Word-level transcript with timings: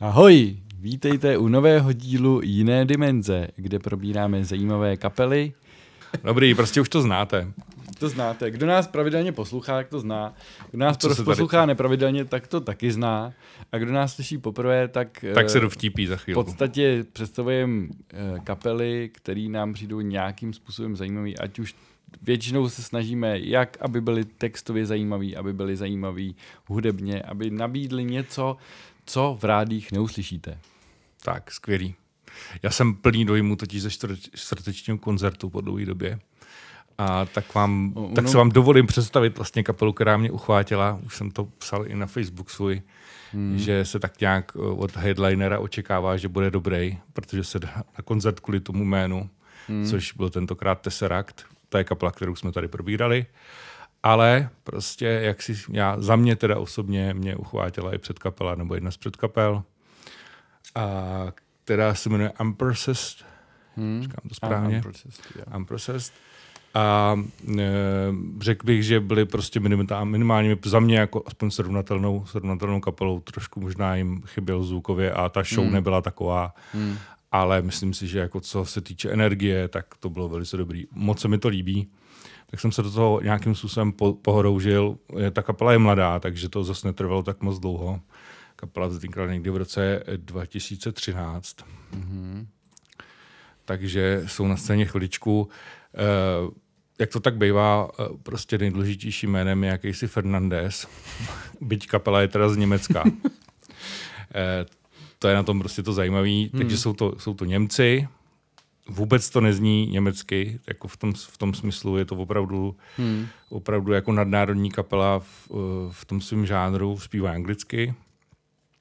Ahoj, 0.00 0.56
vítejte 0.80 1.38
u 1.38 1.48
nového 1.48 1.92
dílu 1.92 2.40
Jiné 2.44 2.84
dimenze, 2.84 3.48
kde 3.56 3.78
probíráme 3.78 4.44
zajímavé 4.44 4.96
kapely. 4.96 5.52
Dobrý, 6.24 6.54
prostě 6.54 6.80
už 6.80 6.88
to 6.88 7.02
znáte. 7.02 7.52
To 7.98 8.08
znáte. 8.08 8.50
Kdo 8.50 8.66
nás 8.66 8.86
pravidelně 8.86 9.32
poslouchá, 9.32 9.76
tak 9.76 9.88
to 9.88 10.00
zná. 10.00 10.34
Kdo 10.70 10.78
nás 10.78 10.96
Co 10.96 11.24
poslouchá 11.24 11.56
tady... 11.56 11.66
nepravidelně, 11.66 12.24
tak 12.24 12.46
to 12.46 12.60
taky 12.60 12.92
zná. 12.92 13.32
A 13.72 13.78
kdo 13.78 13.92
nás 13.92 14.14
slyší 14.14 14.38
poprvé, 14.38 14.88
tak... 14.88 15.24
Tak 15.34 15.50
se 15.50 15.60
dovtípí 15.60 16.06
za 16.06 16.16
chvíli. 16.16 16.34
V 16.34 16.44
podstatě 16.44 17.04
představujeme 17.12 17.86
eh, 18.12 18.40
kapely, 18.44 19.10
které 19.14 19.46
nám 19.48 19.72
přijdou 19.72 20.00
nějakým 20.00 20.52
způsobem 20.52 20.96
zajímavý, 20.96 21.38
ať 21.38 21.58
už 21.58 21.74
většinou 22.22 22.68
se 22.68 22.82
snažíme, 22.82 23.38
jak 23.38 23.76
aby 23.80 24.00
byly 24.00 24.24
textově 24.24 24.86
zajímavý, 24.86 25.36
aby 25.36 25.52
byly 25.52 25.76
zajímavý 25.76 26.36
hudebně, 26.66 27.22
aby 27.22 27.50
nabídli 27.50 28.04
něco, 28.04 28.56
co 29.06 29.38
v 29.40 29.44
rádích 29.44 29.92
neuslyšíte. 29.92 30.58
Tak, 31.24 31.52
skvělý. 31.52 31.94
Já 32.62 32.70
jsem 32.70 32.94
plný 32.94 33.24
dojmu 33.24 33.56
totiž 33.56 33.82
ze 33.82 33.90
čtvrtečního 34.34 34.98
koncertu 34.98 35.50
po 35.50 35.60
dlouhé 35.60 35.86
době. 35.86 36.18
A 36.98 37.24
tak, 37.24 37.54
vám, 37.54 37.92
no, 37.96 38.10
tak 38.14 38.28
se 38.28 38.36
vám 38.36 38.48
dovolím 38.48 38.86
představit 38.86 39.36
vlastně 39.36 39.62
kapelu, 39.62 39.92
která 39.92 40.16
mě 40.16 40.30
uchvátila. 40.30 41.00
Už 41.06 41.16
jsem 41.16 41.30
to 41.30 41.44
psal 41.44 41.86
i 41.86 41.94
na 41.94 42.06
Facebook 42.06 42.50
svůj, 42.50 42.82
hmm. 43.32 43.58
že 43.58 43.84
se 43.84 43.98
tak 43.98 44.20
nějak 44.20 44.52
eh, 44.56 44.58
od 44.58 44.96
headlinera 44.96 45.58
očekává, 45.58 46.16
že 46.16 46.28
bude 46.28 46.50
dobrý, 46.50 46.98
protože 47.12 47.44
se 47.44 47.58
dá 47.58 47.74
na 47.76 48.02
koncert 48.04 48.40
kvůli 48.40 48.60
tomu 48.60 48.84
jménu, 48.84 49.30
hmm. 49.68 49.86
což 49.86 50.12
byl 50.12 50.30
tentokrát 50.30 50.80
Tesseract. 50.80 51.44
To 51.68 51.78
je 51.78 51.84
kapela, 51.84 52.12
kterou 52.12 52.36
jsme 52.36 52.52
tady 52.52 52.68
probírali. 52.68 53.26
Ale 54.06 54.48
prostě, 54.64 55.06
jak 55.06 55.42
si 55.42 55.56
já, 55.70 56.00
za 56.00 56.16
mě 56.16 56.36
teda 56.36 56.58
osobně 56.58 57.14
mě 57.14 57.36
uchvátila 57.36 57.94
i 57.94 57.98
předkapela, 57.98 58.54
nebo 58.54 58.74
jedna 58.74 58.90
z 58.90 58.96
předkapel, 58.96 59.62
a, 60.74 61.26
která 61.64 61.94
se 61.94 62.08
jmenuje 62.08 62.32
Unprocessed. 62.40 63.26
Hmm. 63.76 64.02
Říkám 64.02 64.28
to 64.28 64.34
správně. 64.34 64.76
Unprocessed, 64.76 65.36
yeah. 65.36 65.56
Unprocessed. 65.56 66.14
A 66.74 67.16
e, 67.58 67.62
řekl 68.40 68.66
bych, 68.66 68.82
že 68.82 69.00
byli 69.00 69.24
prostě 69.24 69.60
minimálně 70.04 70.56
za 70.64 70.80
mě 70.80 70.98
jako 70.98 71.22
aspoň 71.26 71.50
srovnatelnou, 71.50 72.26
srovnatelnou 72.26 72.80
kapelou. 72.80 73.20
Trošku 73.20 73.60
možná 73.60 73.96
jim 73.96 74.22
chyběl 74.26 74.62
zvukově 74.62 75.12
a 75.12 75.28
ta 75.28 75.42
show 75.42 75.64
hmm. 75.64 75.74
nebyla 75.74 76.02
taková. 76.02 76.54
Hmm. 76.72 76.98
Ale 77.32 77.62
myslím 77.62 77.94
si, 77.94 78.06
že 78.06 78.18
jako 78.18 78.40
co 78.40 78.64
se 78.64 78.80
týče 78.80 79.10
energie, 79.10 79.68
tak 79.68 79.86
to 80.00 80.10
bylo 80.10 80.28
velice 80.28 80.56
dobrý. 80.56 80.86
Moc 80.92 81.20
se 81.20 81.28
mi 81.28 81.38
to 81.38 81.48
líbí 81.48 81.88
tak 82.50 82.60
jsem 82.60 82.72
se 82.72 82.82
do 82.82 82.90
toho 82.90 83.20
nějakým 83.20 83.54
způsobem 83.54 83.92
po, 83.92 84.12
pohoroužil. 84.12 84.98
Ta 85.32 85.42
kapela 85.42 85.72
je 85.72 85.78
mladá, 85.78 86.20
takže 86.20 86.48
to 86.48 86.64
zase 86.64 86.88
netrvalo 86.88 87.22
tak 87.22 87.42
moc 87.42 87.58
dlouho. 87.58 88.00
Kapela 88.56 88.86
vznikla 88.86 89.26
někdy 89.26 89.50
v 89.50 89.56
roce 89.56 90.02
2013. 90.16 91.56
Mm-hmm. 91.94 92.46
Takže 93.64 94.22
jsou 94.26 94.46
na 94.46 94.56
scéně 94.56 94.86
chviličku. 94.86 95.48
Eh, 95.94 96.50
jak 96.98 97.10
to 97.10 97.20
tak 97.20 97.36
bývá, 97.36 97.90
eh, 98.00 98.04
prostě 98.22 98.58
nejdůležitějším 98.58 99.30
jménem 99.30 99.64
je 99.64 99.70
jakýsi 99.70 100.06
Fernandez, 100.06 100.86
byť 101.60 101.86
kapela 101.86 102.20
je 102.20 102.28
teda 102.28 102.48
z 102.48 102.56
Německa. 102.56 103.04
eh, 104.34 104.66
to 105.18 105.28
je 105.28 105.34
na 105.34 105.42
tom 105.42 105.58
prostě 105.58 105.82
to 105.82 105.92
zajímavé. 105.92 106.28
Hmm. 106.28 106.48
Takže 106.58 106.78
jsou 106.78 106.92
to, 106.92 107.14
jsou 107.18 107.34
to 107.34 107.44
Němci, 107.44 108.08
vůbec 108.88 109.30
to 109.30 109.40
nezní 109.40 109.86
německy, 109.86 110.60
jako 110.66 110.88
v 110.88 110.96
tom, 110.96 111.12
v 111.12 111.38
tom 111.38 111.54
smyslu 111.54 111.96
je 111.96 112.04
to 112.04 112.16
opravdu, 112.16 112.76
hmm. 112.96 113.26
opravdu 113.48 113.92
jako 113.92 114.12
nadnárodní 114.12 114.70
kapela 114.70 115.18
v, 115.18 115.48
v 115.90 116.04
tom 116.04 116.20
svém 116.20 116.46
žánru, 116.46 116.98
zpívá 116.98 117.30
anglicky. 117.30 117.94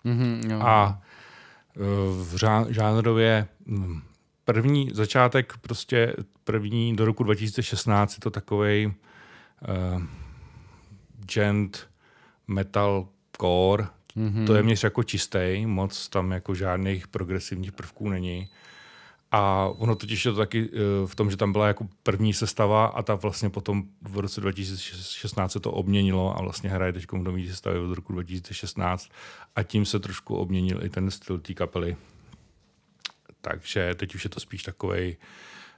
Mm-hmm, 0.06 0.52
jo. 0.52 0.60
A 0.62 1.02
eh, 1.76 1.80
v 2.24 2.36
žánrově 2.70 3.48
hm, 3.68 4.02
první 4.46 4.90
začátek, 4.94 5.54
prostě 5.62 6.14
první 6.44 6.96
do 6.96 7.06
roku 7.06 7.24
2016 7.24 8.14
je 8.14 8.20
to 8.20 8.32
takový 8.32 8.86
uh, 8.88 8.94
eh, 9.68 10.02
gent 11.34 11.88
metal 12.48 13.08
core, 13.42 13.88
mm-hmm. 14.18 14.46
to 14.46 14.56
je 14.56 14.64
měř 14.64 14.84
jako 14.84 15.04
čistý, 15.04 15.66
moc 15.66 16.10
tam 16.10 16.32
jako 16.32 16.56
žádných 16.56 17.08
progresivních 17.08 17.72
prvků 17.72 18.10
není. 18.10 18.50
A 19.36 19.70
ono 19.78 19.96
totiž 19.96 20.26
je 20.26 20.32
to 20.32 20.38
taky 20.38 20.70
uh, 20.70 21.08
v 21.08 21.16
tom, 21.16 21.32
že 21.32 21.38
tam 21.38 21.52
byla 21.52 21.68
jako 21.68 21.88
první 22.04 22.34
sestava 22.34 22.86
a 22.86 23.02
ta 23.02 23.16
vlastně 23.16 23.50
potom 23.50 23.84
v 24.02 24.20
roce 24.20 24.42
2016 24.42 25.52
se 25.52 25.60
to 25.60 25.72
obměnilo 25.72 26.40
a 26.40 26.42
vlastně 26.42 26.70
hraje 26.70 26.94
teď 26.94 27.06
v 27.12 27.14
nový 27.14 27.50
sestavě 27.50 27.82
od 27.82 27.94
roku 27.94 28.14
2016 28.14 29.10
a 29.56 29.64
tím 29.64 29.86
se 29.86 30.00
trošku 30.00 30.36
obměnil 30.36 30.84
i 30.84 30.90
ten 30.90 31.12
styl 31.12 31.40
té 31.40 31.54
kapely. 31.54 31.98
Takže 33.42 33.96
teď 33.96 34.16
už 34.16 34.24
je 34.24 34.30
to 34.30 34.40
spíš 34.40 34.64
takový, 34.64 35.18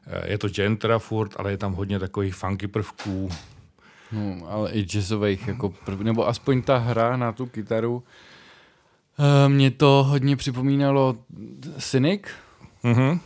eh, 0.07 0.31
je 0.31 0.37
to 0.37 0.49
gen 0.49 0.77
teda 0.77 0.99
furt, 0.99 1.31
ale 1.37 1.51
je 1.51 1.57
tam 1.57 1.73
hodně 1.73 1.99
takových 1.99 2.35
funky 2.35 2.67
prvků. 2.67 3.29
No, 4.11 4.47
ale 4.49 4.71
i 4.71 4.81
jazzových, 4.81 5.47
jako 5.47 5.69
prv, 5.69 5.99
nebo 5.99 6.27
aspoň 6.27 6.61
ta 6.61 6.77
hra 6.77 7.17
na 7.17 7.31
tu 7.31 7.45
kytaru. 7.45 8.03
Uh, 9.19 9.53
mě 9.53 9.71
to 9.71 10.05
hodně 10.07 10.35
připomínalo 10.35 11.15
Cynic. 11.79 12.21
Mm-hmm. 12.83 13.19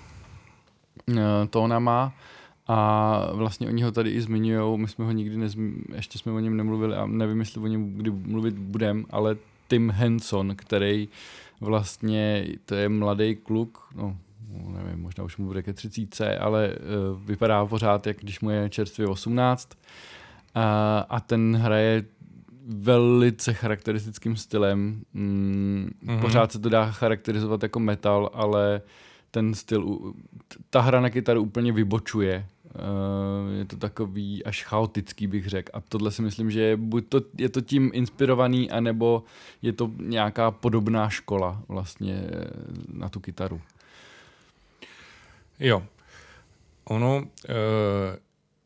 Uh, 1.55 1.79
má. 1.79 2.13
A 2.67 3.27
vlastně 3.33 3.67
oni 3.67 3.83
ho 3.83 3.91
tady 3.91 4.09
i 4.09 4.21
zmiňují, 4.21 4.79
my 4.79 4.87
jsme 4.87 5.05
ho 5.05 5.11
nikdy 5.11 5.37
nezmi, 5.37 5.73
ještě 5.95 6.17
jsme 6.17 6.31
o 6.31 6.39
něm 6.39 6.57
nemluvili 6.57 6.95
a 6.95 7.05
nevím, 7.05 7.39
jestli 7.39 7.61
o 7.61 7.67
něm 7.67 7.93
kdy 7.93 8.11
mluvit 8.11 8.53
budem, 8.53 9.05
ale 9.09 9.35
Tim 9.67 9.89
Henson, 9.89 10.55
který 10.55 11.09
vlastně, 11.61 12.47
to 12.65 12.75
je 12.75 12.89
mladý 12.89 13.35
kluk, 13.35 13.87
no 13.95 14.17
nevím, 14.83 15.01
možná 15.01 15.23
už 15.23 15.37
mu 15.37 15.45
bude 15.45 15.63
ke 15.63 15.73
30, 15.73 16.37
ale 16.37 16.69
uh, 16.69 17.21
vypadá 17.21 17.65
pořád, 17.65 18.07
jak 18.07 18.17
když 18.17 18.39
mu 18.39 18.49
je 18.49 18.69
čerstvě 18.69 19.07
18. 19.07 19.69
Uh, 20.55 20.61
a 21.09 21.19
ten 21.19 21.55
hraje 21.55 22.03
velice 22.67 23.53
charakteristickým 23.53 24.35
stylem. 24.35 25.01
Mm, 25.13 25.89
mm-hmm. 26.05 26.21
Pořád 26.21 26.51
se 26.51 26.59
to 26.59 26.69
dá 26.69 26.91
charakterizovat 26.91 27.63
jako 27.63 27.79
metal, 27.79 28.29
ale 28.33 28.81
ten 29.31 29.53
styl, 29.53 30.13
ta 30.69 30.81
hra 30.81 31.01
na 31.01 31.09
kytaru 31.09 31.41
úplně 31.41 31.71
vybočuje. 31.71 32.45
Uh, 32.65 33.57
je 33.57 33.65
to 33.65 33.77
takový 33.77 34.43
až 34.43 34.63
chaotický, 34.63 35.27
bych 35.27 35.47
řekl. 35.47 35.71
A 35.73 35.81
tohle 35.81 36.11
si 36.11 36.21
myslím, 36.21 36.51
že 36.51 36.61
je, 36.61 36.77
buď 36.77 37.07
to, 37.09 37.21
je 37.37 37.49
to 37.49 37.61
tím 37.61 37.91
inspirovaný, 37.93 38.71
anebo 38.71 39.23
je 39.61 39.73
to 39.73 39.91
nějaká 39.97 40.51
podobná 40.51 41.09
škola 41.09 41.63
vlastně 41.67 42.23
na 42.93 43.09
tu 43.09 43.19
kytaru. 43.19 43.61
Jo. 45.59 45.83
Ono 46.83 47.23
e, 47.49 47.55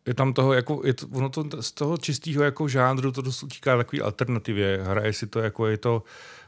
je 0.06 0.14
tam 0.14 0.34
toho, 0.34 0.54
jako, 0.54 0.82
je 0.86 0.94
to, 0.94 1.08
ono 1.12 1.30
to 1.30 1.64
z 1.64 1.72
toho 1.72 1.98
čistého 1.98 2.44
jako 2.44 2.68
žánru 2.68 3.12
to 3.12 3.22
dost 3.22 3.44
utíká 3.44 3.78
takový 3.78 4.02
alternativě. 4.02 4.80
Hraje 4.84 5.14
si 5.14 5.28
to, 5.28 5.40
jako 5.40 5.68
je 5.68 5.78
to 5.78 5.96
Uh, 5.96 6.45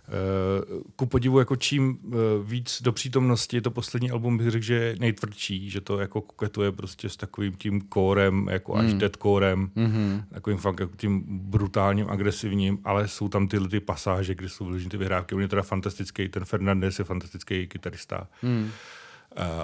ku 0.96 1.06
podivu, 1.06 1.40
jako 1.40 1.56
čím 1.56 1.90
uh, 1.90 2.14
víc 2.44 2.82
do 2.82 2.92
přítomnosti, 2.92 3.62
to 3.62 3.72
poslední 3.72 4.12
album 4.12 4.38
bych 4.38 4.52
řekl, 4.52 4.66
že 4.66 4.74
je 4.74 4.96
nejtvrdší, 5.00 5.70
že 5.70 5.82
to 5.82 6.00
jako 6.00 6.22
koketuje 6.22 6.72
prostě 6.72 7.10
s 7.10 7.18
takovým 7.18 7.56
tím 7.56 7.82
kórem, 7.82 8.48
jako 8.52 8.74
mm. 8.74 8.80
až 8.80 8.94
dead 8.94 9.16
kórem, 9.16 9.68
mm-hmm. 9.76 10.24
takovým 10.34 10.58
fakt 10.58 10.80
jako 10.80 10.96
tím 10.98 11.24
brutálním, 11.28 12.10
agresivním, 12.10 12.80
ale 12.84 13.08
jsou 13.08 13.30
tam 13.30 13.48
tyhle 13.48 13.70
ty 13.70 13.80
pasáže, 13.80 14.36
kde 14.36 14.50
jsou 14.50 14.66
vloženy 14.66 14.90
ty 14.90 14.98
vyhrávky. 14.98 15.36
On 15.36 15.42
je 15.42 15.48
teda 15.48 15.62
fantastický, 15.62 16.30
ten 16.30 16.46
Fernandez 16.46 17.00
je 17.00 17.06
fantastický 17.06 17.68
kytarista. 17.68 18.28
Mm 18.44 18.70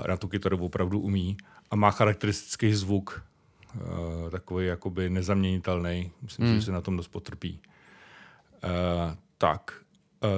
na 0.07 0.17
tu 0.17 0.27
kytaru 0.27 0.57
opravdu 0.57 0.99
umí 0.99 1.37
a 1.71 1.75
má 1.75 1.91
charakteristický 1.91 2.73
zvuk, 2.73 3.23
takový 4.31 4.65
jakoby 4.65 5.09
nezaměnitelný. 5.09 6.11
Myslím, 6.21 6.47
hmm. 6.47 6.55
že 6.55 6.65
se 6.65 6.71
na 6.71 6.81
tom 6.81 6.97
dost 6.97 7.07
potrpí. 7.07 7.59
tak, 9.37 9.82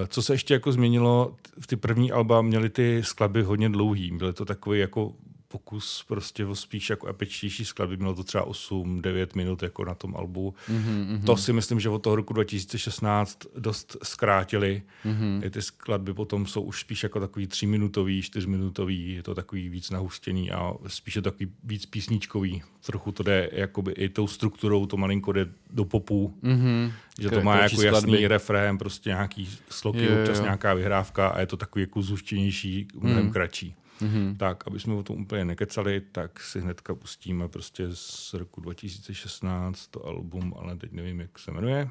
co 0.08 0.22
se 0.22 0.34
ještě 0.34 0.54
jako 0.54 0.72
změnilo, 0.72 1.36
v 1.60 1.68
ty 1.68 1.76
první 1.76 2.12
alba 2.12 2.42
měly 2.42 2.70
ty 2.70 3.02
skladby 3.04 3.44
hodně 3.44 3.70
dlouhý. 3.70 4.12
Byly 4.12 4.34
to 4.34 4.46
takový 4.46 4.80
jako 4.80 5.14
pokus 5.56 6.06
prostě 6.08 6.46
o 6.46 6.56
spíš 6.56 6.90
jako 6.90 7.08
epečtější 7.08 7.66
skladby, 7.66 7.98
mělo 7.98 8.16
to 8.16 8.24
třeba 8.24 8.48
8-9 8.48 9.28
minut 9.36 9.64
jako 9.64 9.86
na 9.86 9.96
tom 9.96 10.16
albu. 10.16 10.56
Mm-hmm. 10.70 11.24
To 11.24 11.38
si 11.38 11.54
myslím, 11.54 11.80
že 11.80 11.90
od 11.90 12.00
toho 12.00 12.16
roku 12.16 12.34
2016 12.34 13.40
dost 13.58 13.98
zkrátili. 14.04 14.82
Mm-hmm. 15.06 15.46
I 15.46 15.50
ty 15.50 15.62
skladby 15.62 16.14
potom 16.14 16.46
jsou 16.46 16.62
už 16.62 16.82
spíš 16.82 17.04
jako 17.04 17.20
takový 17.20 17.48
tříminutový, 17.48 18.22
čtyřminutový, 18.22 19.14
je 19.14 19.24
to 19.24 19.36
takový 19.36 19.70
víc 19.70 19.90
nahustěný 19.90 20.52
a 20.52 20.74
spíše 20.88 21.22
takový 21.22 21.52
víc 21.64 21.86
písničkový. 21.86 22.62
Trochu 22.86 23.12
to 23.12 23.24
jde 23.24 23.50
jakoby 23.52 23.92
i 23.92 24.10
tou 24.10 24.28
strukturou, 24.28 24.86
to 24.86 24.98
malinko 24.98 25.32
jde 25.32 25.48
do 25.70 25.86
popu, 25.86 26.34
mm-hmm. 26.44 26.92
že 27.20 27.30
to 27.30 27.42
má 27.42 27.58
jako 27.58 27.82
jasný 27.82 27.88
skladby. 27.88 28.28
refrém, 28.28 28.78
prostě 28.78 29.10
nějaký 29.10 29.50
sloky, 29.70 30.10
občas 30.10 30.42
nějaká 30.42 30.74
vyhrávka 30.74 31.28
a 31.28 31.40
je 31.40 31.48
to 31.48 31.58
takový 31.58 31.84
jako 31.84 32.02
zuštěnější, 32.02 32.88
mnohem 32.96 33.26
mm. 33.26 33.32
kratší. 33.32 33.76
Mm-hmm. 34.02 34.38
Tak, 34.38 34.68
aby 34.68 34.80
jsme 34.80 34.94
o 34.94 35.04
tom 35.04 35.22
úplně 35.22 35.46
nekecali, 35.46 36.02
tak 36.12 36.40
si 36.40 36.62
hnedka 36.62 36.96
pustíme 36.96 37.48
prostě 37.48 37.88
z 37.92 38.34
roku 38.34 38.62
2016 38.62 39.88
to 39.88 40.06
album, 40.06 40.54
ale 40.60 40.76
teď 40.76 40.92
nevím, 40.92 41.20
jak 41.20 41.40
se 41.40 41.52
jmenuje. 41.52 41.90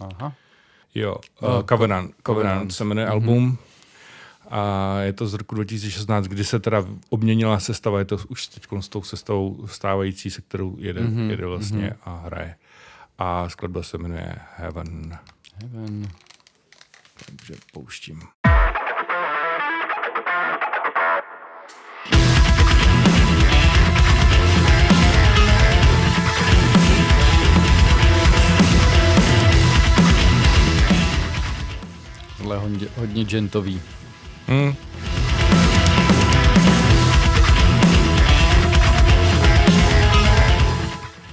Aha. 0.00 0.32
Jo, 0.94 1.16
uh, 1.42 1.62
Covenant, 1.68 2.14
Covenant 2.26 2.72
se 2.72 2.84
jmenuje 2.84 3.06
mm-hmm. 3.06 3.12
album. 3.12 3.58
A 4.50 4.98
je 5.00 5.12
to 5.12 5.26
z 5.26 5.34
roku 5.34 5.54
2016, 5.54 6.24
kdy 6.24 6.44
se 6.44 6.60
teda 6.60 6.84
obměnila 7.08 7.60
sestava, 7.60 7.98
je 7.98 8.04
to 8.04 8.18
už 8.28 8.46
teď 8.46 8.66
s 8.80 8.88
tou 8.88 9.02
sestavou 9.02 9.66
stávající, 9.66 10.30
se 10.30 10.42
kterou 10.42 10.76
jede, 10.78 11.00
mm-hmm. 11.00 11.30
jede 11.30 11.46
vlastně 11.46 11.88
mm-hmm. 11.88 11.96
a 12.10 12.16
hraje. 12.16 12.56
A 13.18 13.48
skladba 13.48 13.82
se 13.82 13.98
jmenuje 13.98 14.36
Heaven. 14.56 15.18
Heaven. 15.60 16.08
Takže 17.26 17.54
pouštím. 17.72 18.20
Je 32.56 32.60
hodně, 32.60 32.86
hodně 32.96 33.24
gentový. 33.24 33.82
Hmm. 34.48 34.74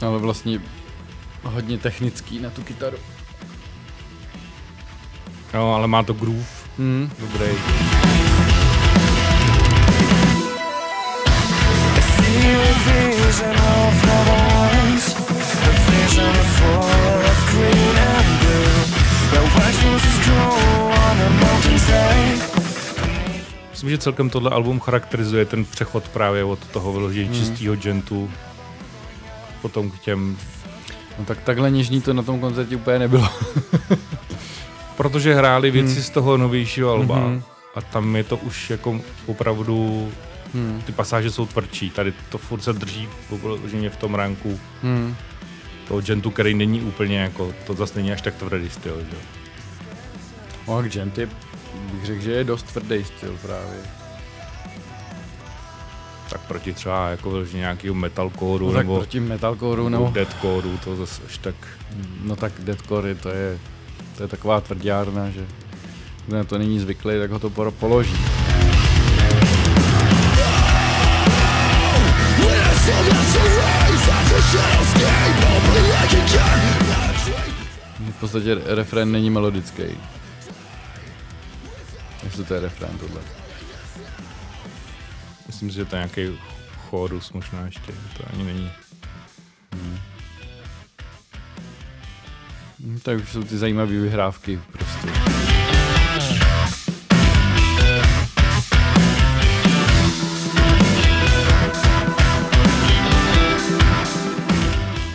Ale 0.01 0.19
vlastně 0.19 0.59
hodně 1.43 1.77
technický 1.77 2.39
na 2.39 2.49
tu 2.49 2.63
kytaru. 2.63 2.97
Jo, 5.53 5.67
ale 5.67 5.87
má 5.87 6.03
to 6.03 6.13
groove. 6.13 6.45
Hmm. 6.77 7.11
Dobrý. 7.19 7.45
vision 13.23 13.55
of 13.55 14.05
ones, 14.59 15.15
a 15.67 15.71
vision 15.87 16.35
full 16.55 16.83
of 17.29 17.37
green 17.51 17.97
and 18.11 18.27
blue, 18.39 18.73
where 19.31 19.47
white 19.55 19.83
roses 19.85 20.17
grow. 20.25 20.82
Myslím, 23.71 23.89
že 23.89 23.97
celkem 23.97 24.30
tohle 24.30 24.51
album 24.51 24.80
charakterizuje 24.80 25.45
ten 25.45 25.65
přechod 25.65 26.07
právě 26.07 26.44
od 26.44 26.68
toho 26.68 26.94
vyložení 26.94 27.25
hmm. 27.30 27.35
čistého 27.35 27.75
gentu 27.75 28.31
potom 29.62 29.91
k 29.91 30.00
těm... 30.00 30.38
No 31.19 31.25
tak 31.25 31.41
takhle 31.41 31.71
něžný 31.71 32.01
to 32.01 32.13
na 32.13 32.24
tom 32.24 32.39
koncertě 32.39 32.75
úplně 32.75 33.00
nebylo. 33.00 33.30
Protože 34.97 35.35
hráli 35.35 35.71
věci 35.71 35.94
hmm. 35.94 36.03
z 36.03 36.09
toho 36.09 36.38
novějšího 36.38 36.91
alba 36.91 37.15
hmm. 37.15 37.44
a 37.75 37.81
tam 37.81 38.15
je 38.15 38.24
to 38.24 38.38
už 38.38 38.69
jako 38.69 39.00
opravdu 39.25 40.09
Hmm. 40.53 40.81
Ty 40.85 40.91
pasáže 40.91 41.31
jsou 41.31 41.45
tvrdší, 41.45 41.89
tady 41.89 42.13
to 42.30 42.38
furt 42.38 42.62
se 42.62 42.74
drží 42.74 43.09
vyloženě 43.30 43.89
v 43.89 43.97
tom 43.97 44.15
ranku 44.15 44.59
hmm. 44.83 45.15
toho 45.88 46.01
gentu, 46.01 46.31
který 46.31 46.53
není 46.53 46.81
úplně 46.81 47.18
jako, 47.19 47.53
to 47.68 47.74
zase 47.74 47.94
není 47.95 48.12
až 48.12 48.21
tak 48.21 48.35
tvrdý 48.35 48.69
styl, 48.69 48.97
že? 49.12 49.18
No, 50.68 50.81
gent 50.81 51.18
je, 51.18 51.30
bych 51.91 52.05
řekl, 52.05 52.21
že 52.21 52.31
je 52.31 52.43
dost 52.43 52.63
tvrdý 52.63 53.03
styl 53.03 53.37
právě. 53.41 53.79
Tak 56.29 56.41
proti 56.41 56.73
třeba 56.73 57.09
jako 57.09 57.45
nějakého 57.53 57.95
metalcore 57.95 58.65
no, 58.65 58.71
nebo... 58.71 58.97
proti 58.97 59.19
metalcore 59.19 59.89
nebo... 59.89 60.11
Deadcore, 60.13 60.67
to 60.83 60.95
zase 60.95 61.21
až 61.25 61.37
tak... 61.37 61.55
No 62.23 62.35
tak 62.35 62.53
deadcore, 62.59 63.15
to 63.15 63.29
je, 63.29 63.59
to 64.17 64.23
je 64.23 64.27
taková 64.27 64.61
tvrdárna, 64.61 65.29
že 65.29 65.45
kdo 66.27 66.37
na 66.37 66.43
to 66.43 66.57
není 66.57 66.79
zvyklý, 66.79 67.19
tak 67.19 67.31
ho 67.31 67.39
to 67.39 67.49
položí. 67.49 68.15
V 78.09 78.19
podstatě 78.19 78.57
refrén 78.65 79.11
není 79.11 79.29
melodický. 79.29 79.83
Jestli 82.33 82.45
to 82.45 82.53
je 82.53 82.59
refrén 82.59 82.97
tohle. 82.97 83.21
Myslím 85.47 85.69
si, 85.69 85.75
že 85.75 85.85
to 85.85 85.95
je 85.95 86.00
nějaký 86.00 86.39
chorus 86.89 87.31
možná 87.31 87.65
ještě, 87.65 87.91
to 88.18 88.24
ani 88.33 88.44
není. 88.44 88.71
Hmm. 89.74 90.00
Hmm, 92.83 93.00
tak 93.00 93.19
už 93.19 93.31
jsou 93.31 93.44
ty 93.44 93.57
zajímavé 93.57 93.91
vyhrávky 93.91 94.59
prostě. 94.71 95.07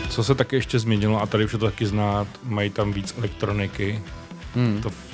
Co 0.09 0.25
se 0.25 0.35
taky 0.35 0.57
ještě 0.57 0.79
změnilo, 0.79 1.23
a 1.23 1.27
tady 1.27 1.45
už 1.45 1.51
to 1.51 1.59
taky 1.59 1.87
znát, 1.87 2.29
mají 2.43 2.71
tam 2.71 2.93
víc 2.93 3.15
elektroniky. 3.19 4.03
Hmm. 4.55 4.83
To, 4.83 5.08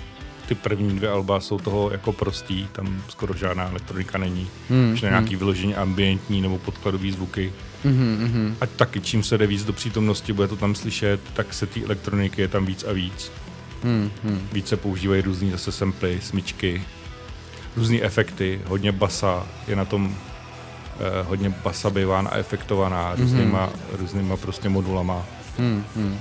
ty 0.48 0.54
první 0.54 0.96
dvě 0.96 1.10
alba 1.10 1.40
jsou 1.40 1.58
toho 1.58 1.90
jako 1.90 2.12
prostý, 2.12 2.66
tam 2.72 3.02
skoro 3.08 3.34
žádná 3.34 3.68
elektronika 3.68 4.18
není. 4.18 4.48
Hmm. 4.70 4.92
Už 4.92 5.00
nějaký 5.00 5.28
hmm. 5.30 5.38
vyložení 5.38 5.74
ambientní 5.74 6.40
nebo 6.40 6.58
podkladové 6.58 7.12
zvuky. 7.12 7.52
Hmm, 7.84 8.30
hmm. 8.32 8.56
Ať 8.60 8.70
taky 8.70 9.00
čím 9.00 9.22
se 9.22 9.38
jde 9.38 9.46
víc 9.46 9.64
do 9.64 9.72
přítomnosti, 9.72 10.32
bude 10.32 10.48
to 10.48 10.56
tam 10.56 10.74
slyšet, 10.74 11.20
tak 11.34 11.54
se 11.54 11.66
té 11.66 11.80
elektroniky 11.80 12.42
je 12.42 12.48
tam 12.48 12.66
víc 12.66 12.84
a 12.84 12.92
víc. 12.92 13.32
Hmm, 13.82 14.10
hmm. 14.24 14.48
Víc 14.52 14.68
se 14.68 14.76
používají 14.76 15.22
různý 15.22 15.50
zase 15.50 15.72
samply, 15.72 16.20
smyčky, 16.22 16.82
různé 17.76 18.00
efekty, 18.00 18.60
hodně 18.66 18.92
basa 18.92 19.46
je 19.68 19.76
na 19.76 19.84
tom 19.84 20.14
eh, 21.00 21.22
hodně 21.22 21.54
basa 21.64 21.90
bývá 21.90 22.22
naefektovaná 22.22 23.14
mm-hmm. 23.14 23.20
různýma, 23.20 23.70
různýma 23.92 24.36
prostě 24.36 24.68
modulama. 24.68 25.26
Mm-hmm. 25.58 26.14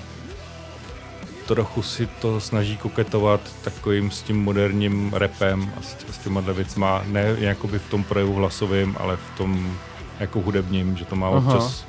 Trochu 1.48 1.82
si 1.82 2.08
to 2.08 2.40
snaží 2.40 2.78
koketovat 2.78 3.42
takovým 3.64 4.12
s 4.12 4.22
tím 4.22 4.44
moderním 4.44 5.14
repem 5.14 5.74
a 5.78 5.82
s, 5.82 5.98
s 6.12 6.18
těma 6.18 6.42
věcma, 6.42 7.04
ne 7.06 7.36
jakoby 7.38 7.80
v 7.80 7.90
tom 7.90 8.04
projevu 8.04 8.34
hlasovým, 8.34 8.96
ale 9.00 9.18
v 9.18 9.38
tom 9.38 9.78
jako 10.20 10.42
hudebním, 10.42 10.98
že 10.98 11.06
to 11.06 11.16
má 11.16 11.28
Aha. 11.28 11.38
občas 11.38 11.86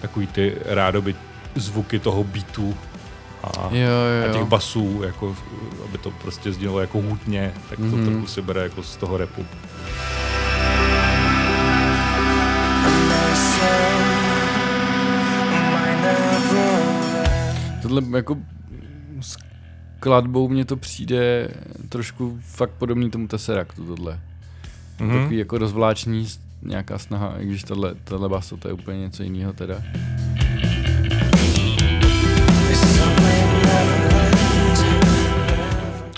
takový 0.00 0.26
ty 0.26 0.56
rádoby 0.64 1.14
zvuky 1.54 1.98
toho 1.98 2.24
beatu 2.24 2.76
a, 3.44 3.68
jo, 3.70 3.90
jo. 4.22 4.30
a 4.30 4.32
těch 4.32 4.44
basů, 4.44 5.02
jako, 5.04 5.36
aby 5.88 5.98
to 5.98 6.10
prostě 6.10 6.52
znělo 6.52 6.80
jako 6.80 7.02
hutně, 7.02 7.54
tak 7.68 7.78
to 7.78 7.84
mm-hmm. 7.84 8.04
trochu 8.04 8.26
si 8.26 8.42
bere 8.42 8.62
jako 8.62 8.82
z 8.82 8.96
toho 8.96 9.16
repu. 9.16 9.46
Tohle 17.82 18.02
jako 18.14 18.36
kladbou 20.04 20.48
mně 20.48 20.64
to 20.64 20.76
přijde 20.76 21.48
trošku 21.88 22.38
fakt 22.42 22.70
podobný 22.70 23.10
tomu 23.10 23.28
Tesseractu 23.28 23.84
tohle. 23.84 24.20
Mm-hmm. 24.98 25.20
Takový 25.20 25.36
jako 25.36 25.58
rozvláčný 25.58 26.28
nějaká 26.62 26.98
snaha, 26.98 27.34
i 27.38 27.46
když 27.46 27.64
tohle, 27.64 27.94
tohle 28.04 28.28
baso 28.28 28.56
to 28.56 28.68
je 28.68 28.74
úplně 28.74 28.98
něco 28.98 29.22
jiného 29.22 29.52
teda. 29.52 29.82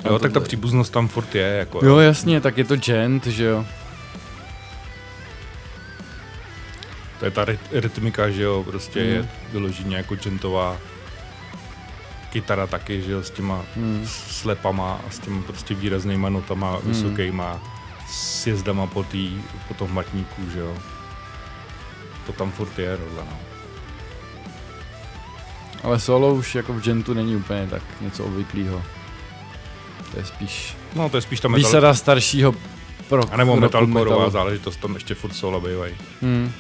Jo, 0.04 0.18
tak 0.18 0.32
ta 0.32 0.40
příbuznost 0.40 0.92
tam 0.92 1.08
furt 1.08 1.34
je. 1.34 1.46
Jako, 1.46 1.87
jo, 1.87 1.99
jasně, 1.99 2.40
tak 2.40 2.58
je 2.58 2.64
to 2.64 2.76
gent, 2.76 3.26
že 3.26 3.44
jo. 3.44 3.66
To 7.18 7.25
je 7.25 7.30
ta 7.30 7.46
rytmika, 7.72 8.30
že 8.30 8.42
jo, 8.42 8.64
prostě 8.66 9.00
mm. 9.00 9.06
je 9.06 9.28
vyloženě 9.52 9.96
jako 9.96 10.16
gentová 10.16 10.76
kytara 12.36 12.66
taky, 12.66 13.02
že 13.02 13.12
jo, 13.12 13.22
s 13.22 13.30
těma 13.30 13.64
mm. 13.76 14.04
slepama 14.06 15.00
a 15.08 15.10
s 15.10 15.18
těma 15.18 15.42
prostě 15.42 15.74
výraznýma 15.74 16.28
notama, 16.28 16.76
mm. 16.76 16.92
vysokýma, 16.92 17.60
sjezdama 18.08 18.86
po, 18.86 19.02
tý, 19.02 19.40
po 19.68 19.74
tom 19.74 19.94
matníku, 19.94 20.42
že 20.52 20.60
jo. 20.60 20.74
To 22.26 22.32
tam 22.32 22.50
furt 22.50 22.78
je, 22.78 22.96
rozhle, 22.96 23.24
no. 23.30 23.38
Ale 25.82 26.00
solo 26.00 26.34
už 26.34 26.54
jako 26.54 26.72
v 26.72 26.80
gentu 26.82 27.14
není 27.14 27.36
úplně 27.36 27.66
tak 27.70 27.82
něco 28.00 28.24
obvyklého. 28.24 28.82
To 30.12 30.18
je 30.18 30.24
spíš... 30.24 30.76
No, 30.94 31.08
to 31.08 31.16
je 31.16 31.20
spíš 31.20 31.40
ta 31.40 31.48
metal... 31.48 31.58
Výsada 31.58 31.94
staršího 31.94 32.54
pro... 33.08 33.32
A 33.32 33.36
nebo 33.36 33.56
metalcoreová 33.56 34.30
záležitost, 34.30 34.76
tam 34.76 34.94
ještě 34.94 35.14
furt 35.14 35.32
solo 35.32 35.60
bývají. 35.60 35.94
Hmm. 36.22 36.52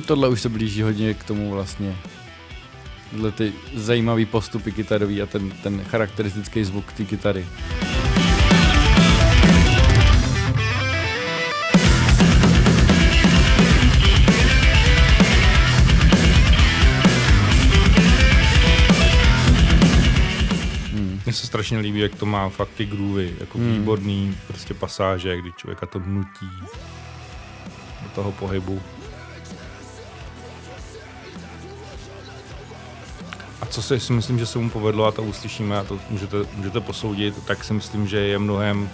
Tohle 0.00 0.28
už 0.28 0.40
se 0.40 0.48
blíží 0.48 0.82
hodně 0.82 1.14
k 1.14 1.24
tomu 1.24 1.50
vlastně. 1.50 1.96
Tyhle 3.10 3.32
ty 3.32 3.52
zajímavý 3.74 4.26
postupy 4.26 4.72
kytarový 4.72 5.22
a 5.22 5.26
ten, 5.26 5.50
ten 5.50 5.84
charakteristický 5.84 6.64
zvuk 6.64 6.92
té 6.92 7.04
kytary. 7.04 7.46
Hmm. 20.92 21.20
Mně 21.24 21.32
se 21.32 21.46
strašně 21.46 21.78
líbí, 21.78 21.98
jak 21.98 22.14
to 22.14 22.26
má 22.26 22.48
fakt 22.48 22.70
ty 22.76 22.86
groovy, 22.86 23.34
jako 23.40 23.58
hmm. 23.58 23.72
výborný 23.72 24.36
prostě 24.46 24.74
pasáže, 24.74 25.36
kdy 25.36 25.52
člověka 25.56 25.86
to 25.86 25.98
nutí 25.98 26.50
do 28.02 28.08
toho 28.14 28.32
pohybu. 28.32 28.82
Co 33.72 33.82
si 33.82 34.12
myslím, 34.12 34.38
že 34.38 34.46
se 34.46 34.58
mu 34.58 34.70
povedlo 34.70 35.04
a 35.04 35.12
to 35.12 35.22
uslyšíme 35.22 35.78
a 35.78 35.84
to 35.84 35.98
můžete, 36.10 36.36
můžete 36.56 36.80
posoudit, 36.80 37.44
tak 37.44 37.64
si 37.64 37.72
myslím, 37.72 38.08
že 38.08 38.18
je 38.18 38.38
mnohem 38.38 38.90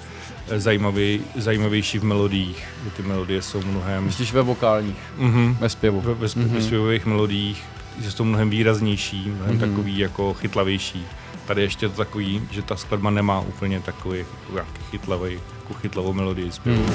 eh, 0.49 0.61
zajímavý, 0.61 1.21
zajímavější 1.37 1.99
v 1.99 2.05
melodiích. 2.05 2.65
Že 2.85 2.91
ty 2.91 3.03
melodie 3.03 3.43
jsou 3.43 3.63
mnohem... 3.63 4.05
Myslíš 4.05 4.33
ve 4.33 4.43
vokálních? 4.43 4.97
Mm-hmm. 5.19 5.57
Ve 5.61 5.69
zpěvu? 5.69 6.01
Ve, 6.01 6.15
ve, 6.15 6.27
mm-hmm. 6.27 6.49
ve 6.49 6.63
zpěvových 6.63 7.07
melodiích, 7.07 7.63
že 8.01 8.11
jsou 8.11 8.25
mnohem 8.25 8.51
výraznější, 8.51 9.31
mnohem 9.31 9.57
mm-hmm. 9.57 9.71
takový 9.71 9.99
jako 9.99 10.35
chytlavější. 10.35 11.07
Tady 11.47 11.63
ještě 11.63 11.87
je 11.87 11.91
to 11.91 11.97
takový, 11.97 12.43
že 12.51 12.63
ta 12.63 12.77
skladba 12.77 13.11
nemá 13.11 13.41
úplně 13.41 13.81
takový 13.81 14.19
jako 14.55 14.71
chytlavý, 14.91 15.33
jako 15.33 15.75
chytlavou 15.75 16.13
melodii 16.13 16.53
zpěvu. 16.53 16.83
Mm. 16.83 16.93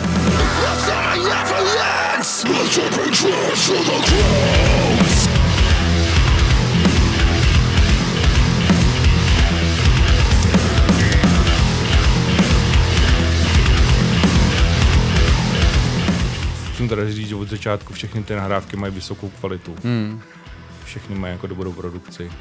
Musím 16.73 16.89
teda 16.89 17.11
říct, 17.11 17.27
že 17.27 17.35
od 17.35 17.49
začátku 17.49 17.93
všechny 17.93 18.23
ty 18.23 18.35
nahrávky 18.35 18.77
mají 18.77 18.93
vysokou 18.93 19.29
kvalitu. 19.29 19.75
Hmm. 19.83 20.21
Všechny 20.85 21.15
mají 21.15 21.31
jako 21.31 21.47
dobrou 21.47 21.73
produkci. 21.73 22.31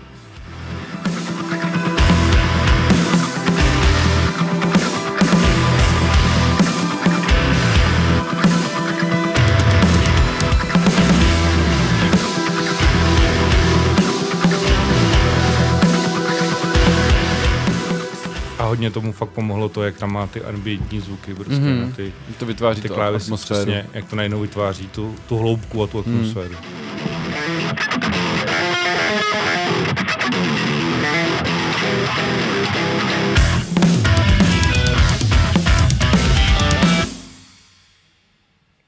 Hodně 18.82 18.94
tomu 18.94 19.12
fakt 19.12 19.30
pomohlo 19.30 19.68
to, 19.68 19.82
jak 19.82 19.96
tam 19.96 20.12
má 20.12 20.26
ty 20.26 20.42
ambientní 20.42 21.00
zvuky, 21.00 21.34
prostě 21.34 21.54
mm-hmm. 21.54 21.94
ty, 21.94 22.12
to 22.38 22.46
vytváří 22.46 22.82
ty 22.82 22.88
klávesy, 22.88 23.24
atmosféru. 23.24 23.60
Přesně, 23.60 23.86
jak 23.92 24.10
to 24.10 24.16
najednou 24.16 24.40
vytváří 24.40 24.88
tu, 24.88 25.16
tu 25.28 25.36
hloubku 25.36 25.82
a 25.82 25.86
tu 25.86 25.98
mhm. 25.98 26.16
atmosféru. 26.16 26.54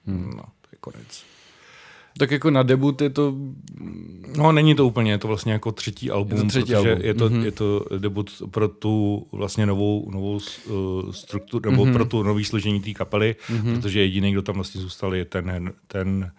Mm. 0.06 0.32
No, 0.36 0.42
to 0.42 0.68
je 0.72 0.78
konec. 0.80 1.33
Tak 2.18 2.30
jako 2.30 2.50
na 2.50 2.62
debut 2.62 3.00
je 3.00 3.10
to... 3.10 3.34
No, 4.36 4.52
není 4.52 4.74
to 4.74 4.86
úplně, 4.86 5.10
je 5.10 5.18
to 5.18 5.28
vlastně 5.28 5.52
jako 5.52 5.72
třetí 5.72 6.10
album, 6.10 6.36
je 6.36 6.42
to 6.42 6.48
třetí 6.48 6.72
protože 6.72 6.76
album. 6.76 7.04
Je, 7.04 7.14
to, 7.14 7.28
mm-hmm. 7.28 7.44
je 7.44 7.50
to 7.50 7.86
debut 7.98 8.42
pro 8.50 8.68
tu 8.68 9.26
vlastně 9.32 9.66
novou, 9.66 10.10
novou 10.10 10.34
uh, 10.34 11.10
strukturu, 11.10 11.70
nebo 11.70 11.84
mm-hmm. 11.84 11.92
pro 11.92 12.04
tu 12.04 12.22
nový 12.22 12.44
složení 12.44 12.80
té 12.80 12.92
kapely, 12.92 13.36
mm-hmm. 13.48 13.74
protože 13.74 14.00
jediný, 14.00 14.32
kdo 14.32 14.42
tam 14.42 14.54
vlastně 14.54 14.80
zůstal, 14.80 15.14
je 15.14 15.24
ten, 15.24 15.72
ten 15.86 16.30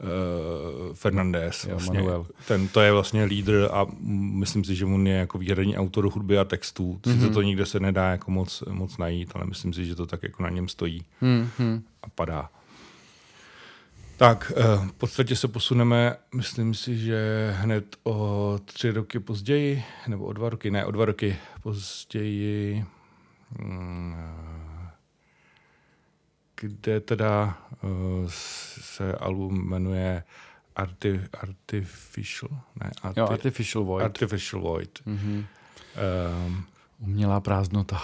uh, 0.00 0.94
Fernandez. 0.94 1.64
Jo, 1.64 1.70
vlastně. 1.70 1.98
Manuel. 1.98 2.26
Ten, 2.48 2.68
to 2.68 2.80
je 2.80 2.92
vlastně 2.92 3.24
lídr 3.24 3.68
a 3.72 3.86
myslím 4.32 4.64
si, 4.64 4.74
že 4.74 4.84
on 4.84 5.06
je 5.06 5.14
jako 5.14 5.38
výhradní 5.38 5.76
autor 5.76 6.10
hudby 6.10 6.38
a 6.38 6.44
textů. 6.44 7.00
Mm-hmm. 7.02 7.12
Sice 7.12 7.30
to 7.30 7.42
nikde 7.42 7.66
se 7.66 7.80
nedá 7.80 8.10
jako 8.10 8.30
moc, 8.30 8.62
moc 8.70 8.98
najít, 8.98 9.32
ale 9.34 9.44
myslím 9.46 9.72
si, 9.72 9.86
že 9.86 9.94
to 9.94 10.06
tak 10.06 10.22
jako 10.22 10.42
na 10.42 10.50
něm 10.50 10.68
stojí 10.68 11.02
mm-hmm. 11.22 11.82
a 12.02 12.08
padá. 12.14 12.48
Tak, 14.16 14.52
eh, 14.56 14.88
v 14.88 14.92
podstatě 14.92 15.36
se 15.36 15.48
posuneme, 15.48 16.16
myslím 16.34 16.74
si, 16.74 16.98
že 16.98 17.50
hned 17.56 17.96
o 18.02 18.58
tři 18.64 18.90
roky 18.90 19.20
později, 19.20 19.84
nebo 20.08 20.24
o 20.24 20.32
dva 20.32 20.48
roky, 20.48 20.70
ne, 20.70 20.84
o 20.84 20.90
dva 20.90 21.04
roky 21.04 21.36
později, 21.62 22.84
mm, 23.58 24.16
kde 26.60 27.00
teda 27.00 27.58
eh, 27.72 27.86
se 28.80 29.12
album 29.12 29.68
jmenuje 29.68 30.22
Arti, 30.76 31.20
Artificial, 31.40 32.50
ne, 32.80 32.90
Arti, 33.02 33.20
jo, 33.20 33.26
Artificial 33.26 33.84
Void. 33.84 34.04
Artificial 34.04 34.62
Void. 34.62 35.00
Mm-hmm. 35.06 35.44
Um, 36.46 36.64
Umělá 36.98 37.40
prázdnota. 37.40 38.02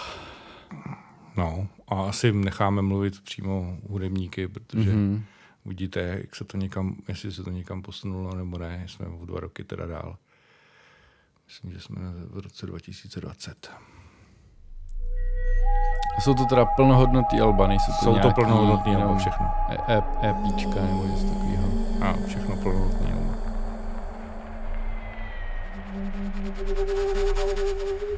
No, 1.37 1.67
a 1.87 2.03
asi 2.03 2.31
necháme 2.31 2.81
mluvit 2.81 3.21
přímo 3.21 3.77
hudebníky, 3.89 4.47
protože 4.47 4.93
mm-hmm 4.93 5.21
Uvidíte, 5.65 5.99
jak 5.99 6.35
se 6.35 6.43
to 6.43 6.57
někam, 6.57 6.95
jestli 7.07 7.31
se 7.31 7.43
to 7.43 7.49
někam 7.49 7.81
posunulo 7.81 8.35
nebo 8.35 8.57
ne. 8.57 8.85
Jsme 8.87 9.05
o 9.05 9.25
dva 9.25 9.39
roky 9.39 9.63
teda 9.63 9.85
dál. 9.85 10.17
Myslím, 11.47 11.71
že 11.71 11.79
jsme 11.79 12.01
v 12.29 12.39
roce 12.39 12.65
2020. 12.65 13.71
Jsou 16.19 16.33
to 16.33 16.45
teda 16.45 16.65
plnohodnotný 16.65 17.41
alba, 17.41 17.67
nejsou 17.67 17.91
to 17.99 18.05
Jsou 18.05 18.19
to 18.19 18.31
plnohodnotný 18.31 18.95
alba, 18.95 19.17
všechno. 19.17 19.47
EPčka 20.19 20.79
e, 20.79 20.83
e 20.83 20.87
nebo 20.87 21.05
něco 21.05 21.27
takového. 21.27 21.71
A, 22.01 22.27
všechno 22.27 22.55
plnohodnotný 22.55 23.11
alba. 23.11 23.35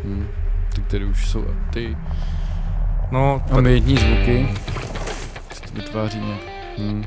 Hmm. 0.03 0.27
Ty, 0.75 0.81
které 0.81 1.05
už 1.05 1.29
jsou 1.29 1.45
ty 1.73 1.97
no, 3.11 3.41
ambientní 3.51 3.97
zvuky, 3.97 4.55
co 5.49 5.61
to 5.61 5.73
vytváří 5.73 6.19
nějak. 6.19 6.52
Hmm 6.77 7.05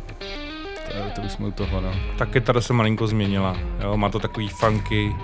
to 1.17 1.23
už 1.23 1.33
jsme 1.33 1.47
u 1.47 1.51
toho, 1.51 1.81
no. 1.81 1.95
Ta 2.19 2.27
kytara 2.27 2.61
se 2.61 2.73
malinko 2.73 3.07
změnila, 3.07 3.57
jo, 3.83 3.97
má 3.97 4.09
to 4.09 4.19
takový 4.19 4.49
funky, 4.49 5.17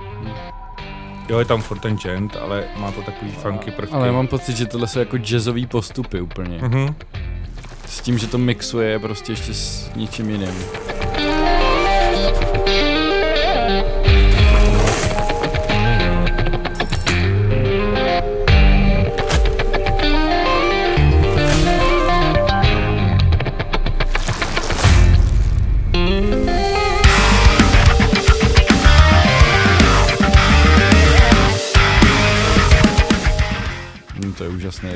Jo, 1.28 1.38
je 1.38 1.44
tam 1.44 1.62
furt 1.62 1.78
ten 1.78 1.98
gent, 1.98 2.36
ale 2.36 2.64
má 2.76 2.92
to 2.92 3.02
takový 3.02 3.30
funky 3.30 3.70
prvky. 3.70 3.94
Ale 3.94 4.06
já 4.06 4.12
mám 4.12 4.26
pocit, 4.26 4.56
že 4.56 4.66
tohle 4.66 4.86
jsou 4.86 4.98
jako 4.98 5.16
jazzový 5.16 5.66
postupy 5.66 6.20
úplně. 6.20 6.58
Mm-hmm. 6.58 6.94
S 7.86 8.00
tím, 8.00 8.18
že 8.18 8.26
to 8.26 8.38
mixuje 8.38 8.98
prostě 8.98 9.32
ještě 9.32 9.54
s 9.54 9.90
něčím 9.96 10.30
jiným. 10.30 10.54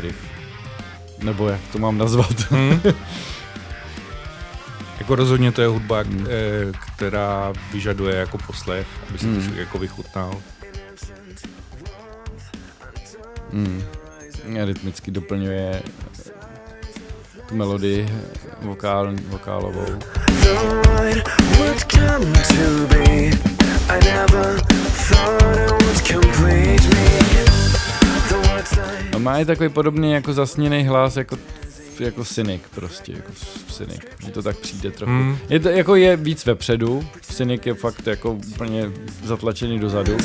Riff. 0.00 0.18
Nebo 1.22 1.48
jak 1.48 1.60
to 1.72 1.78
mám 1.78 1.98
nazvat. 1.98 2.50
Hmm. 2.50 2.80
jako 4.98 5.14
rozhodně 5.14 5.52
to 5.52 5.62
je 5.62 5.68
hudba, 5.68 6.00
hmm. 6.00 6.26
která 6.94 7.52
vyžaduje 7.72 8.16
jako 8.16 8.38
poslech, 8.38 8.86
aby 9.08 9.18
si 9.18 9.26
hmm. 9.26 9.50
to 9.52 9.60
jako 9.60 9.78
vychutnal. 9.78 10.34
Hmm. 13.52 13.82
Rytmicky 14.64 15.10
doplňuje 15.10 15.82
tu 17.48 17.56
melodii 17.56 18.08
vokál, 18.62 19.14
vokálovou. 19.28 19.98
I 23.88 24.00
never 24.00 24.58
thought 25.08 25.42
it 25.42 25.70
would 25.70 26.04
complete 26.04 26.82
me 26.92 27.45
Má 29.18 29.38
je 29.38 29.45
takový 29.45 29.68
podobný 29.68 30.12
jako 30.12 30.33
zasněný 30.33 30.87
hlas 30.87 31.16
jako 31.16 31.37
jako 32.00 32.25
Cynic 32.25 32.62
prostě, 32.75 33.12
jako 33.12 33.33
Cynic, 33.73 34.00
že 34.25 34.30
to 34.30 34.42
tak 34.42 34.59
přijde 34.59 34.90
trochu. 34.90 35.12
Mm. 35.12 35.38
Je 35.49 35.61
to 35.61 35.68
jako 35.68 35.95
je 35.95 36.16
víc 36.16 36.47
vepředu, 36.47 37.04
Cynic 37.21 37.66
je 37.66 37.75
fakt 37.75 38.06
jako 38.06 38.33
úplně 38.33 38.90
zatlačený 39.25 39.78
dozadu. 39.78 40.16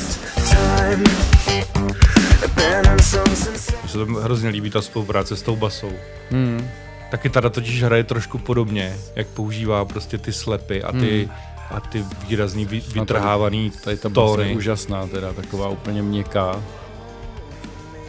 Mně 3.82 3.88
se 3.88 3.98
to 3.98 4.06
hrozně 4.06 4.48
líbí 4.48 4.70
ta 4.70 4.82
spolupráce 4.82 5.36
s 5.36 5.42
tou 5.42 5.56
basou. 5.56 5.92
Mm. 6.30 6.68
Taky 7.10 7.28
tady 7.28 7.50
totiž 7.50 7.82
hraje 7.82 8.04
trošku 8.04 8.38
podobně, 8.38 8.96
jak 9.16 9.26
používá 9.26 9.84
prostě 9.84 10.18
ty 10.18 10.32
slepy 10.32 10.82
a 10.82 10.92
ty, 10.92 11.28
mm. 11.30 11.32
a 11.70 11.80
ty 11.80 12.04
výrazný 12.28 12.64
vytrhávaný 12.64 13.64
no 13.64 13.70
tady, 13.70 13.84
tady 13.84 13.96
ta 13.96 14.08
tóny. 14.08 14.48
je 14.48 14.56
úžasná 14.56 15.06
teda, 15.06 15.32
taková 15.32 15.68
úplně 15.68 16.02
měkká 16.02 16.62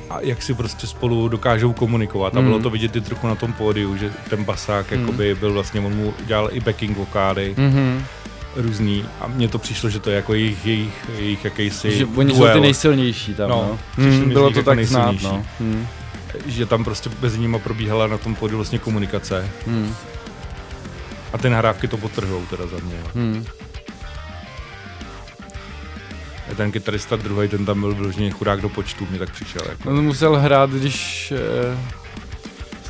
a 0.09 0.19
jak 0.21 0.41
si 0.41 0.53
prostě 0.53 0.87
spolu 0.87 1.27
dokážou 1.27 1.73
komunikovat. 1.73 2.37
A 2.37 2.41
bylo 2.41 2.53
hmm. 2.53 2.63
to 2.63 2.69
vidět 2.69 2.95
i 2.95 3.01
trochu 3.01 3.27
na 3.27 3.35
tom 3.35 3.53
pódiu, 3.53 3.97
že 3.97 4.13
ten 4.29 4.43
basák 4.43 4.91
mm. 4.91 4.99
jakoby 4.99 5.35
byl 5.35 5.53
vlastně, 5.53 5.81
on 5.81 5.95
mu 5.95 6.13
dělal 6.25 6.49
i 6.51 6.59
backing 6.59 6.97
vokály. 6.97 7.55
Mm-hmm 7.57 8.01
různý 8.55 9.05
a 9.21 9.27
mně 9.27 9.47
to 9.47 9.59
přišlo, 9.59 9.89
že 9.89 9.99
to 9.99 10.09
je 10.09 10.15
jako 10.15 10.33
jejich, 10.33 10.65
jejich, 10.65 11.09
jejich 11.17 11.45
jakýsi 11.45 11.97
Že 11.97 12.05
oni 12.05 12.33
duel. 12.33 12.47
jsou 12.47 12.53
ty 12.53 12.59
nejsilnější 12.59 13.33
tam, 13.33 13.49
no. 13.49 13.79
no. 13.97 14.03
Mm, 14.03 14.29
bylo 14.29 14.51
to 14.51 14.59
jako 14.59 14.69
tak 14.69 14.85
znát, 14.85 15.15
no. 15.23 15.45
Mm. 15.59 15.87
Že 16.45 16.65
tam 16.65 16.83
prostě 16.83 17.09
mezi 17.21 17.39
nimi 17.39 17.59
probíhala 17.59 18.07
na 18.07 18.17
tom 18.17 18.35
pódiu 18.35 18.57
vlastně 18.57 18.79
komunikace. 18.79 19.49
Mm. 19.67 19.95
A 21.33 21.37
ty 21.37 21.49
nahrávky 21.49 21.87
to 21.87 21.97
potrhou 21.97 22.45
teda 22.49 22.67
za 22.67 22.77
mě. 22.77 22.95
Mm. 23.13 23.45
Ten 26.57 26.71
kytarista 26.71 27.15
druhý, 27.15 27.47
ten 27.47 27.65
tam 27.65 27.79
byl 27.79 27.95
vyloženě 27.95 28.31
chudák 28.31 28.61
do 28.61 28.69
počtu, 28.69 29.07
mi 29.11 29.19
tak 29.19 29.31
přišel. 29.31 29.61
Jako. 29.69 29.89
On 29.89 30.03
musel 30.03 30.39
hrát, 30.39 30.69
když 30.69 31.31
eh, 31.31 31.77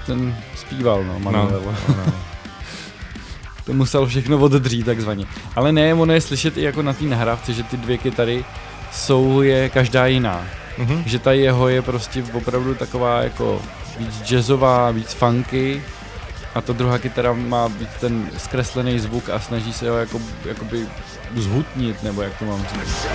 ten 0.06 0.36
zpíval, 0.56 1.04
no, 1.04 1.20
Manuel. 1.20 1.62
No, 1.66 1.72
no, 1.88 2.04
no. 2.06 2.14
to 3.66 3.74
musel 3.74 4.08
všechno 4.08 4.38
oddřít 4.38 4.86
takzvaně. 4.86 5.26
Ale 5.56 5.72
ne, 5.72 5.94
ono 5.94 6.14
je 6.14 6.22
slyšet 6.22 6.58
i 6.58 6.62
jako 6.62 6.82
na 6.82 6.94
té 6.94 7.06
nahrávce, 7.06 7.54
že 7.54 7.64
ty 7.64 7.78
dvě 7.78 7.98
kytary 7.98 8.46
jsou 8.92 9.42
je 9.42 9.70
každá 9.70 10.08
jiná. 10.08 10.46
Mm-hmm. 10.78 11.04
Že 11.06 11.20
ta 11.20 11.32
jeho 11.32 11.70
je 11.70 11.82
prostě 11.82 12.24
opravdu 12.34 12.76
taková 12.76 13.22
jako 13.22 13.62
víc 13.98 14.22
jazzová, 14.22 14.92
víc 14.92 15.14
funky 15.14 15.82
a 16.56 16.62
ta 16.62 16.74
druhá 16.74 16.98
kytara 16.98 17.34
má 17.34 17.68
víc 17.68 17.90
ten 18.00 18.30
zkreslený 18.38 19.00
zvuk 19.00 19.30
a 19.30 19.40
snaží 19.40 19.74
se 19.74 19.90
ho 19.90 19.98
jako, 19.98 20.22
jakoby 20.46 20.88
zhutnit, 21.36 22.04
nebo 22.04 22.22
jak 22.22 22.38
to 22.40 22.46
mám 22.46 22.62
říct. 22.62 23.08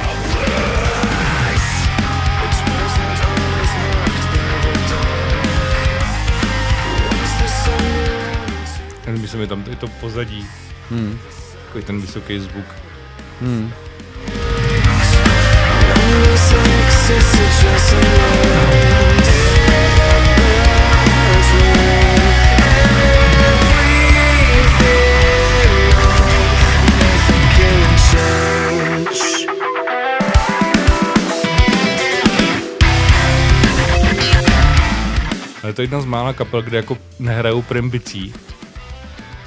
Líbí 9.12 9.28
se 9.28 9.36
mi 9.36 9.46
tam 9.46 9.64
i 9.70 9.76
to 9.76 9.88
pozadí. 9.88 10.46
Hmm. 10.90 11.18
Takový 11.66 11.84
ten 11.84 12.00
vysoký 12.00 12.38
zvuk. 12.38 12.66
Hmm. 13.40 13.72
Ale 21.78 22.07
to 35.78 35.82
je 35.82 35.84
jedna 35.84 36.00
z 36.00 36.04
mála 36.04 36.32
kapel, 36.32 36.62
kde 36.62 36.76
jako 36.76 36.98
nehrajou 37.18 37.62
primbicí, 37.62 38.34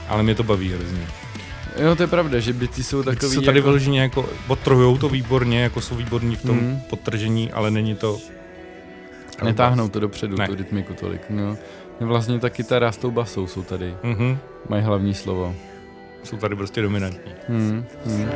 ale 0.07 0.23
mě 0.23 0.35
to 0.35 0.43
baví 0.43 0.73
hrozně. 0.73 1.07
Jo, 1.77 1.95
to 1.95 2.03
je 2.03 2.07
pravda, 2.07 2.39
že 2.39 2.53
bicí 2.53 2.83
jsou 2.83 3.03
takový... 3.03 3.35
Se 3.35 3.41
tady 3.41 3.57
jako... 3.57 3.67
vyloženě 3.67 4.01
jako, 4.01 4.29
podtrhujou 4.47 4.97
to 4.97 5.09
výborně, 5.09 5.61
jako 5.61 5.81
jsou 5.81 5.95
výborní 5.95 6.35
v 6.35 6.41
tom 6.41 6.55
mm. 6.55 6.81
podtržení, 6.89 7.51
ale 7.51 7.71
není 7.71 7.95
to... 7.95 8.19
Netáhnou 9.43 9.89
to 9.89 9.99
dopředu, 9.99 10.37
ne. 10.37 10.47
tu 10.47 10.55
rytmiku 10.55 10.93
tolik. 10.93 11.21
No. 11.29 11.57
Vlastně 11.99 12.39
ta 12.39 12.49
kytara 12.49 12.91
s 12.91 12.97
tou 12.97 13.11
basou 13.11 13.47
jsou 13.47 13.63
tady. 13.63 13.95
Mm-hmm. 14.03 14.37
Mají 14.69 14.83
hlavní 14.83 15.13
slovo. 15.13 15.55
Jsou 16.23 16.37
tady 16.37 16.55
prostě 16.55 16.81
dominantní. 16.81 17.31
Mm. 17.49 17.85
Mm. 18.05 18.29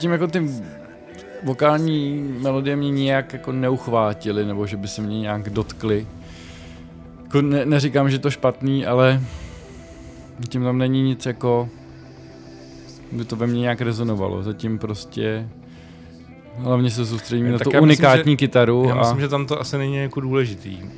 Zatím 0.00 0.12
jako 0.12 0.26
ty 0.26 0.50
vokální 1.42 2.22
melodie 2.40 2.76
mě 2.76 2.90
nějak 2.90 3.32
jako 3.32 3.52
neuchvátily, 3.52 4.44
nebo 4.44 4.66
že 4.66 4.76
by 4.76 4.88
se 4.88 5.02
mě 5.02 5.20
nějak 5.20 5.50
dotkly. 5.50 6.06
Jako 7.22 7.42
ne, 7.42 7.66
neříkám, 7.66 8.10
že 8.10 8.18
to 8.18 8.30
špatný, 8.30 8.86
ale 8.86 9.20
tím 10.48 10.62
tam 10.62 10.78
není 10.78 11.02
nic 11.02 11.26
jako, 11.26 11.68
by 13.12 13.24
to 13.24 13.36
ve 13.36 13.46
mně 13.46 13.60
nějak 13.60 13.80
rezonovalo. 13.80 14.42
Zatím 14.42 14.78
prostě 14.78 15.48
hlavně 16.58 16.90
se 16.90 17.06
soustředím 17.06 17.52
na 17.52 17.58
tu 17.58 17.70
unikátní 17.70 18.18
myslím, 18.18 18.32
že, 18.32 18.36
kytaru. 18.36 18.84
Já 18.88 18.94
a... 18.94 18.98
myslím, 18.98 19.20
že 19.20 19.28
tam 19.28 19.46
to 19.46 19.60
asi 19.60 19.78
není 19.78 19.96
jako 19.96 20.20
důležitý. 20.20 20.76
Hmm. 20.76 20.90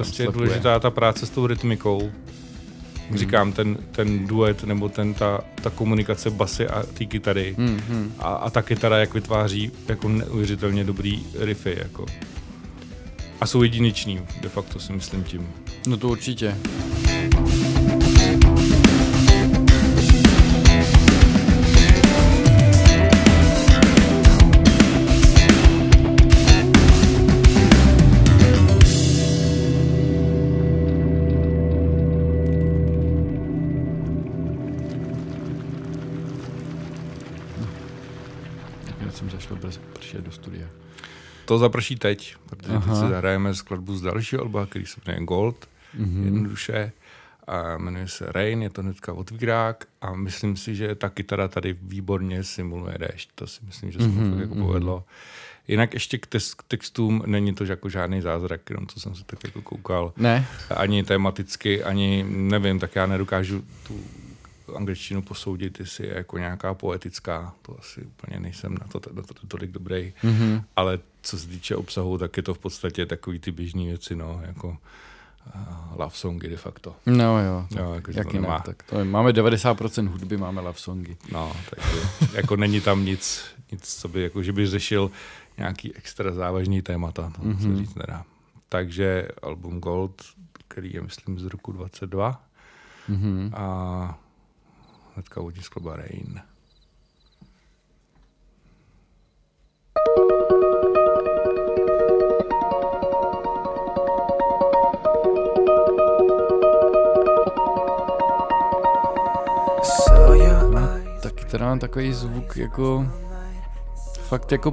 prostě 0.00 0.22
je 0.22 0.32
důležitá 0.32 0.78
ta 0.78 0.90
práce 0.90 1.26
s 1.26 1.30
tou 1.30 1.46
rytmikou. 1.46 2.10
Hmm. 3.08 3.18
Říkám, 3.18 3.52
ten, 3.52 3.78
ten 3.92 4.26
duet 4.26 4.64
nebo 4.64 4.88
ten, 4.88 5.14
ta, 5.14 5.40
ta 5.62 5.70
komunikace 5.70 6.30
basy 6.30 6.68
a 6.68 6.82
té 6.82 7.04
kytary 7.04 7.54
hmm, 7.58 7.80
hmm. 7.88 8.12
A, 8.18 8.34
a 8.34 8.50
ta 8.50 8.62
kytara, 8.62 8.98
jak 8.98 9.14
vytváří 9.14 9.72
jako 9.88 10.08
neuvěřitelně 10.08 10.84
dobrý 10.84 11.26
riffy. 11.38 11.76
Jako. 11.78 12.06
A 13.40 13.46
jsou 13.46 13.62
jedineční, 13.62 14.20
de 14.40 14.48
facto 14.48 14.80
si 14.80 14.92
myslím 14.92 15.24
tím. 15.24 15.48
No 15.86 15.96
to 15.96 16.08
určitě. 16.08 16.56
to 41.50 41.58
zaprší 41.58 41.96
teď, 41.96 42.36
protože 42.46 42.72
Aha. 42.72 42.80
teď 42.86 42.94
si 42.94 43.08
zahrajeme 43.08 43.54
skladbu 43.54 43.96
z 43.96 44.02
dalšího 44.02 44.42
alba, 44.42 44.66
který 44.66 44.86
se 44.86 45.00
jmenuje 45.06 45.26
Gold, 45.26 45.68
mm-hmm. 45.98 46.24
jednoduše. 46.24 46.92
A 47.46 47.78
jmenuje 47.78 48.08
se 48.08 48.32
Rain, 48.32 48.62
je 48.62 48.70
to 48.70 48.82
hnedka 48.82 49.12
otvírák 49.12 49.84
a 50.00 50.14
myslím 50.14 50.56
si, 50.56 50.74
že 50.74 50.94
ta 50.94 51.08
kytara 51.08 51.48
tady 51.48 51.76
výborně 51.82 52.44
simuluje 52.44 52.98
déšť. 52.98 53.30
To 53.34 53.46
si 53.46 53.60
myslím, 53.66 53.90
že 53.90 53.98
se 53.98 54.04
mm-hmm. 54.04 54.34
to 54.34 54.40
jako 54.40 54.54
mhm. 54.54 54.66
povedlo. 54.66 55.04
Jinak 55.68 55.94
ještě 55.94 56.18
k 56.18 56.26
textům 56.68 57.22
není 57.26 57.54
to 57.54 57.64
jako 57.64 57.88
žádný 57.88 58.20
zázrak, 58.20 58.70
jenom 58.70 58.86
co 58.86 59.00
jsem 59.00 59.14
se 59.14 59.24
tak 59.24 59.44
jako 59.44 59.62
koukal. 59.62 60.12
Ne. 60.16 60.46
Ani 60.76 61.04
tematicky, 61.04 61.84
ani 61.84 62.24
nevím, 62.28 62.78
tak 62.78 62.96
já 62.96 63.06
nedokážu 63.06 63.64
tu 63.86 64.00
angličtinu 64.76 65.22
posoudit, 65.22 65.80
jestli 65.80 66.06
je 66.06 66.14
jako 66.14 66.38
nějaká 66.38 66.74
poetická, 66.74 67.54
to 67.62 67.76
asi 67.78 68.00
úplně 68.00 68.40
nejsem 68.40 68.74
na 68.74 68.86
to, 68.86 69.00
na 69.12 69.22
to, 69.22 69.34
to 69.34 69.46
tolik 69.46 69.70
dobrý, 69.70 70.12
mm-hmm. 70.24 70.64
ale 70.76 70.98
co 71.22 71.38
se 71.38 71.48
týče 71.48 71.76
obsahu, 71.76 72.18
tak 72.18 72.36
je 72.36 72.42
to 72.42 72.54
v 72.54 72.58
podstatě 72.58 73.06
takový 73.06 73.38
ty 73.38 73.52
běžné 73.52 73.84
věci, 73.84 74.16
no, 74.16 74.40
jako 74.46 74.76
love 75.96 76.16
songy 76.16 76.48
de 76.48 76.56
facto. 76.56 76.96
No 77.06 77.38
jo, 77.38 77.66
jo 77.70 77.92
jako, 77.94 78.10
jak 78.10 78.32
jinak, 78.32 78.32
nemá... 78.32 78.60
tak 78.60 78.82
to 78.82 78.98
je, 78.98 79.04
máme 79.04 79.30
90% 79.30 80.08
hudby, 80.08 80.36
máme 80.36 80.60
love 80.60 80.78
songy. 80.78 81.16
No, 81.32 81.52
takže 81.70 82.00
jako 82.32 82.56
není 82.56 82.80
tam 82.80 83.04
nic, 83.04 83.44
nic, 83.72 83.94
co 84.00 84.08
by, 84.08 84.22
jako, 84.22 84.42
že 84.42 84.52
by 84.52 84.66
řešil 84.66 85.10
nějaký 85.58 85.94
extra 85.94 86.32
závažný 86.32 86.82
témata, 86.82 87.32
to 87.36 87.42
mm-hmm. 87.42 87.58
se 87.58 87.76
říct 87.76 87.94
nedá. 87.94 88.24
Takže 88.68 89.28
album 89.42 89.80
Gold, 89.80 90.22
který 90.68 90.92
je, 90.92 91.00
myslím, 91.00 91.38
z 91.38 91.44
roku 91.44 91.72
22, 91.72 92.42
mm-hmm. 93.10 93.50
a 93.54 94.18
hnedka 95.14 95.40
utiskl 95.40 95.80
Bahrain. 95.80 96.40
Teda 111.50 111.66
mám 111.66 111.78
takový 111.78 112.12
zvuk 112.12 112.56
jako 112.56 113.06
fakt 114.20 114.52
jako, 114.52 114.72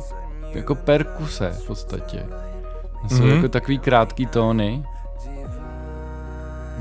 jako 0.52 0.76
perkuse 0.76 1.50
v 1.50 1.68
podstatě. 1.68 2.26
Jsou 3.08 3.16
mm-hmm. 3.16 3.36
jako 3.36 3.50
takový 3.50 3.80
krátký 3.80 4.26
tóny 4.26 4.84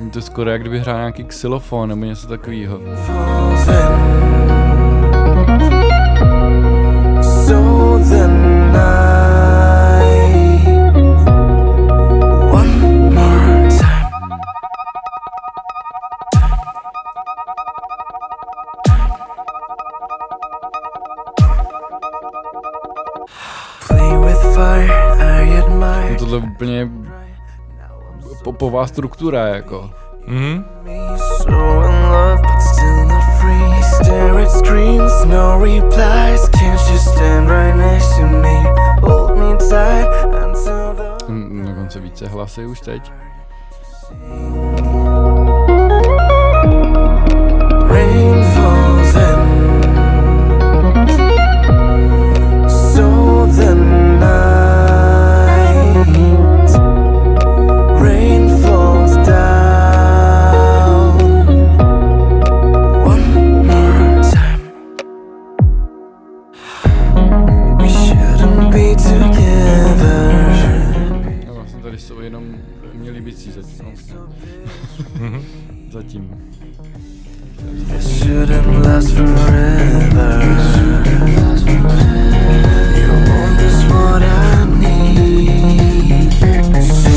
je 0.05 0.11
to 0.11 0.23
skoro 0.23 0.51
jak 0.51 0.61
kdyby 0.61 0.81
hrál 0.81 0.99
nějaký 0.99 1.25
xylofon 1.25 1.89
nebo 1.89 2.05
něco 2.05 2.27
takového. 2.27 2.81
So 7.47 7.99
the 7.99 9.06
Tohle 26.31 26.49
úplně 26.49 26.91
popová 28.45 28.87
struktura, 28.87 29.49
jako. 29.49 29.91
Mm-hmm. 30.29 30.65
Na 41.65 41.75
konci 41.75 42.01
víc 42.01 42.19
Sice 42.19 42.31
hlasy 42.33 42.67
už 42.67 42.81
teď. 42.81 43.13
Jenom 72.27 72.55
měli 72.95 73.21
bicí 73.21 73.53
zatím. 73.53 73.85
No. 73.85 73.93
zatím. 75.91 76.31
This 77.89 78.05
shouldn't 78.19 78.87
last 78.87 79.11
forever. 79.11 80.43
Your 82.97 83.19
warmth 83.29 83.63
is 83.63 83.85
what 83.89 84.23
I 84.23 84.67
need. 84.79 86.33
So 87.03 87.17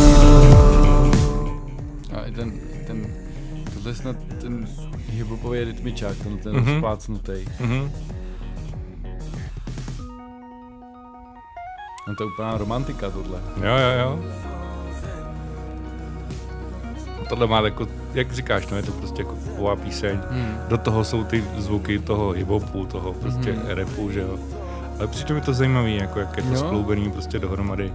A 2.15 2.21
i 2.27 2.31
ten, 2.31 2.51
ten, 2.87 3.05
tohle 3.73 3.91
je 3.91 3.95
snad 3.95 4.15
ten 4.41 4.67
hiphopový 5.09 5.63
rytmičák, 5.63 6.17
ten, 6.17 6.37
ten 6.37 6.53
Mhm. 6.55 6.65
mm-hmm. 6.65 6.77
splácnutý. 6.77 7.31
Mhm. 7.59 7.91
No 12.07 12.15
to 12.15 12.23
je 12.23 12.29
úplná 12.33 12.57
romantika 12.57 13.09
tohle. 13.09 13.39
Jo, 13.57 13.77
jo, 13.77 13.99
jo. 13.99 14.19
Tohle 17.29 17.47
má 17.47 17.61
jako, 17.61 17.87
jak 18.13 18.31
říkáš, 18.31 18.67
no 18.67 18.77
je 18.77 18.83
to 18.83 18.91
prostě 18.91 19.21
jako 19.21 19.35
popová 19.35 19.75
píseň. 19.75 20.19
Hmm. 20.29 20.55
Do 20.67 20.77
toho 20.77 21.03
jsou 21.03 21.23
ty 21.23 21.43
zvuky 21.57 21.99
toho 21.99 22.31
hip-hopu, 22.33 22.85
toho 22.87 23.13
prostě 23.13 23.51
Mhm. 23.51 23.61
rapu, 23.67 24.11
že 24.11 24.19
jo. 24.21 24.37
Ale 24.99 25.07
přitom 25.07 25.35
je 25.35 25.41
to 25.41 25.53
zajímavý, 25.53 25.95
jako 25.97 26.19
jak 26.19 26.37
je 26.37 26.43
to 26.43 26.49
Jo. 26.49 26.55
skloubený 26.59 27.11
prostě 27.11 27.39
dohromady. 27.39 27.93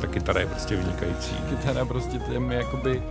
Ta 0.00 0.06
kytara 0.06 0.40
je 0.40 0.46
prostě 0.46 0.76
vynikající. 0.76 1.34
Kytara 1.48 1.84
prostě 1.84 2.18
těm 2.18 2.52
jakoby 2.52 3.02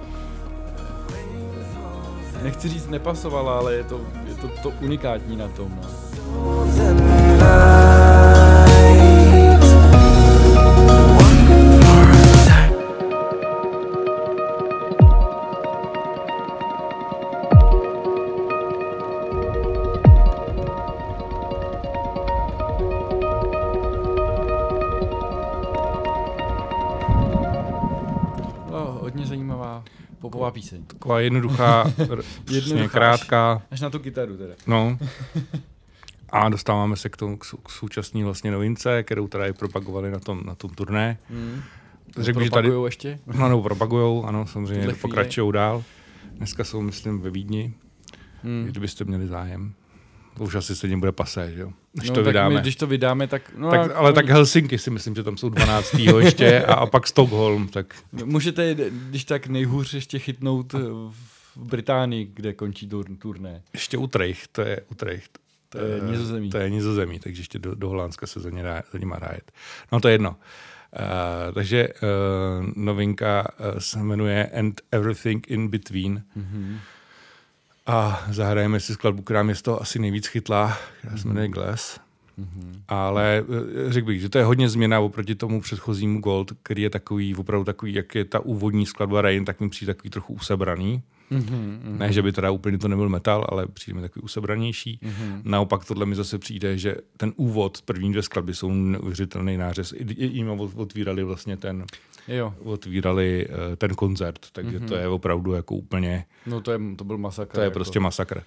nechci 2.43 2.69
říct 2.69 2.87
nepasovala, 2.87 3.57
ale 3.57 3.73
je 3.73 3.83
to, 3.83 3.99
je 4.27 4.35
to, 4.35 4.47
to 4.63 4.69
unikátní 4.81 5.35
na 5.35 5.47
tom. 5.47 5.79
No. 5.81 7.08
Taková 31.09 31.19
jednoduchá, 31.21 31.83
Jednoduchá. 32.51 32.87
krátká, 32.87 33.61
Až 33.71 33.81
na 33.81 33.89
tu 33.89 33.99
kytaru 33.99 34.37
teda. 34.37 34.53
no. 34.67 34.97
A 36.29 36.49
dostáváme 36.49 36.95
se 36.97 37.09
k 37.09 37.17
tomu, 37.17 37.37
k, 37.37 37.45
k 37.63 37.69
současné 37.69 38.23
vlastně 38.23 38.51
novince, 38.51 39.03
kterou 39.03 39.27
teda 39.27 39.45
i 39.47 39.53
propagovali 39.53 40.11
na 40.11 40.19
tom, 40.19 40.41
na 40.45 40.55
tom 40.55 40.69
turné. 40.69 41.17
Hmm. 41.29 41.61
Řekl 42.17 42.43
že 42.43 42.49
tady, 42.49 42.69
ještě? 42.85 43.19
no, 43.25 43.49
no, 43.49 43.61
propagujou, 43.61 44.25
ano, 44.25 44.47
samozřejmě 44.47 44.93
pokračují 45.01 45.53
dál. 45.53 45.83
Dneska 46.31 46.63
jsou, 46.63 46.81
myslím, 46.81 47.19
ve 47.21 47.29
Vídni, 47.29 47.73
Hmm. 48.43 48.65
kdybyste 48.65 49.03
měli 49.05 49.27
zájem. 49.27 49.73
Už 50.39 50.55
asi 50.55 50.75
stejně 50.75 50.97
bude 50.97 51.11
pasé, 51.11 51.51
že 51.55 51.61
jo? 51.61 51.71
Než 51.93 52.09
no, 52.09 52.15
to 52.15 52.19
tak 52.19 52.27
vydáme. 52.27 52.55
My, 52.55 52.61
když 52.61 52.75
to 52.75 52.87
vydáme, 52.87 53.27
tak... 53.27 53.51
No, 53.57 53.69
tak, 53.69 53.91
ale 53.95 54.13
tak 54.13 54.29
Helsinki 54.29 54.77
si 54.77 54.89
myslím, 54.89 55.15
že 55.15 55.23
tam 55.23 55.37
jsou 55.37 55.49
12. 55.49 55.93
ještě 55.93 56.61
a, 56.63 56.73
a 56.73 56.85
pak 56.85 57.07
Stockholm, 57.07 57.67
tak 57.67 57.95
Můžete, 58.11 58.75
když 58.91 59.23
tak 59.23 59.47
nejhůř 59.47 59.93
ještě 59.93 60.19
chytnout 60.19 60.73
v 60.73 61.13
Británii, 61.55 62.31
kde 62.33 62.53
končí 62.53 62.89
tur, 62.89 63.05
turné. 63.19 63.61
ještě 63.73 63.97
Utrecht, 63.97 64.49
to 64.51 64.61
je 64.61 64.81
Utrecht. 64.91 65.39
To 65.69 65.77
je 65.77 66.01
Nizozemí. 66.01 66.49
To 66.49 66.57
je 66.57 66.69
nizozemí, 66.69 67.19
takže 67.19 67.41
ještě 67.41 67.59
do, 67.59 67.75
do 67.75 67.89
Holandska 67.89 68.27
se 68.27 68.39
za, 68.39 68.49
ně 68.49 68.63
dá, 68.63 68.83
za 68.93 68.99
nima 68.99 69.19
dá 69.19 69.29
jet. 69.31 69.51
No 69.91 69.99
to 69.99 70.07
je 70.07 70.13
jedno. 70.13 70.29
Uh, 70.29 71.53
takže 71.53 71.87
uh, 71.87 72.65
novinka 72.75 73.47
uh, 73.59 73.79
se 73.79 73.99
jmenuje 73.99 74.49
And 74.59 74.81
Everything 74.91 75.51
in 75.51 75.67
Between. 75.67 76.23
Mm-hmm. 76.37 76.77
A 77.89 78.25
zahrajeme 78.29 78.79
si 78.79 78.93
skladbu, 78.93 79.21
která 79.21 79.43
mě 79.43 79.55
z 79.55 79.61
toho 79.61 79.81
asi 79.81 79.99
nejvíc 79.99 80.27
chytla, 80.27 80.77
která 80.99 81.17
se 81.17 81.27
jmenuje 81.27 81.47
Glass. 81.47 81.99
Mm-hmm. 82.39 82.81
Ale 82.87 83.43
eh, 83.87 83.93
řekl 83.93 84.07
bych, 84.07 84.21
že 84.21 84.29
to 84.29 84.37
je 84.37 84.43
hodně 84.43 84.69
změna 84.69 84.99
oproti 84.99 85.35
tomu 85.35 85.61
předchozímu 85.61 86.19
Gold, 86.19 86.51
který 86.63 86.81
je 86.81 86.89
takový, 86.89 87.35
opravdu 87.35 87.65
takový, 87.65 87.93
jak 87.93 88.15
je 88.15 88.25
ta 88.25 88.39
úvodní 88.39 88.85
skladba 88.85 89.21
Rain, 89.21 89.45
tak 89.45 89.59
mi 89.59 89.69
přijde 89.69 89.93
takový 89.93 90.09
trochu 90.09 90.33
usebraný. 90.33 91.01
Mm-hmm. 91.31 91.97
Ne, 91.97 92.13
že 92.13 92.21
by 92.21 92.31
teda 92.31 92.51
úplně 92.51 92.77
to 92.77 92.87
nebyl 92.87 93.09
metal, 93.09 93.45
ale 93.49 93.67
přijde 93.67 93.95
mi 93.95 94.01
takový 94.01 94.23
usebranější. 94.23 94.99
Mm-hmm. 95.03 95.41
Naopak 95.43 95.85
tohle 95.85 96.05
mi 96.05 96.15
zase 96.15 96.37
přijde, 96.37 96.77
že 96.77 96.95
ten 97.17 97.33
úvod, 97.35 97.81
první 97.81 98.11
dvě 98.11 98.23
skladby 98.23 98.53
jsou 98.53 98.71
neuvěřitelný 98.71 99.57
nářez. 99.57 99.91
I, 99.91 100.13
i, 100.13 100.25
jim 100.25 100.49
otvírali 100.75 101.23
vlastně 101.23 101.57
ten, 101.57 101.85
Jo, 102.29 102.53
otvírali 102.63 103.47
uh, 103.47 103.75
ten 103.75 103.95
koncert, 103.95 104.45
takže 104.51 104.79
mm-hmm. 104.79 104.87
to 104.87 104.95
je 104.95 105.07
opravdu 105.07 105.53
jako 105.53 105.75
úplně, 105.75 106.25
no 106.45 106.61
to, 106.61 106.71
je, 106.71 106.79
to 106.95 107.03
byl 107.03 107.17
masakr. 107.17 107.53
to 107.53 107.59
je 107.59 107.63
jako. 107.63 107.73
prostě 107.73 107.99
masakr. 107.99 108.43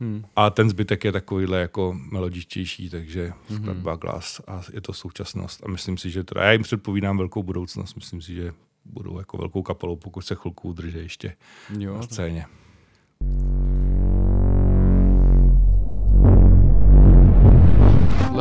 Hmm. 0.00 0.24
A 0.36 0.50
ten 0.50 0.70
zbytek 0.70 1.04
je 1.04 1.12
takovýhle 1.12 1.60
jako 1.60 1.96
melodičtější, 2.10 2.90
takže 2.90 3.32
skladba 3.54 3.96
Glass 3.96 4.40
a 4.46 4.62
je 4.72 4.80
to 4.80 4.92
současnost. 4.92 5.64
A 5.66 5.68
myslím 5.68 5.98
si, 5.98 6.10
že 6.10 6.24
teda, 6.24 6.44
já 6.44 6.52
jim 6.52 6.62
předpovídám 6.62 7.18
velkou 7.18 7.42
budoucnost, 7.42 7.94
myslím 7.94 8.20
si, 8.20 8.34
že 8.34 8.52
budou 8.84 9.18
jako 9.18 9.36
velkou 9.36 9.62
kapelou, 9.62 9.96
pokud 9.96 10.20
se 10.20 10.34
chvilku 10.34 10.68
udrží 10.68 10.98
ještě 10.98 11.34
Jo, 11.78 11.94
na 11.94 12.02
scéně. 12.02 12.46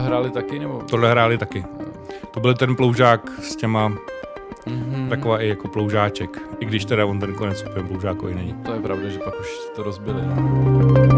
tohle 0.01 0.07
hráli 0.07 0.31
taky, 0.31 0.59
nebo? 0.59 0.81
Tohle 0.89 1.11
hráli 1.11 1.37
taky. 1.37 1.65
To 2.33 2.39
byl 2.39 2.53
ten 2.53 2.75
ploužák 2.75 3.31
s 3.41 3.55
těma, 3.55 3.93
Mm-hmm. 4.67 5.09
taková 5.09 5.41
i 5.41 5.47
jako 5.47 5.67
ploužáček. 5.67 6.41
I 6.59 6.65
když 6.65 6.85
teda 6.85 7.05
on 7.05 7.19
ten 7.19 7.33
konec 7.33 7.63
úplně 7.69 7.87
ploužákový 7.87 8.35
není. 8.35 8.53
To 8.53 8.73
je 8.73 8.79
pravda, 8.79 9.09
že 9.09 9.19
pak 9.19 9.39
už 9.39 9.47
to 9.75 9.83
rozbili. 9.83 10.21
No. 10.21 11.10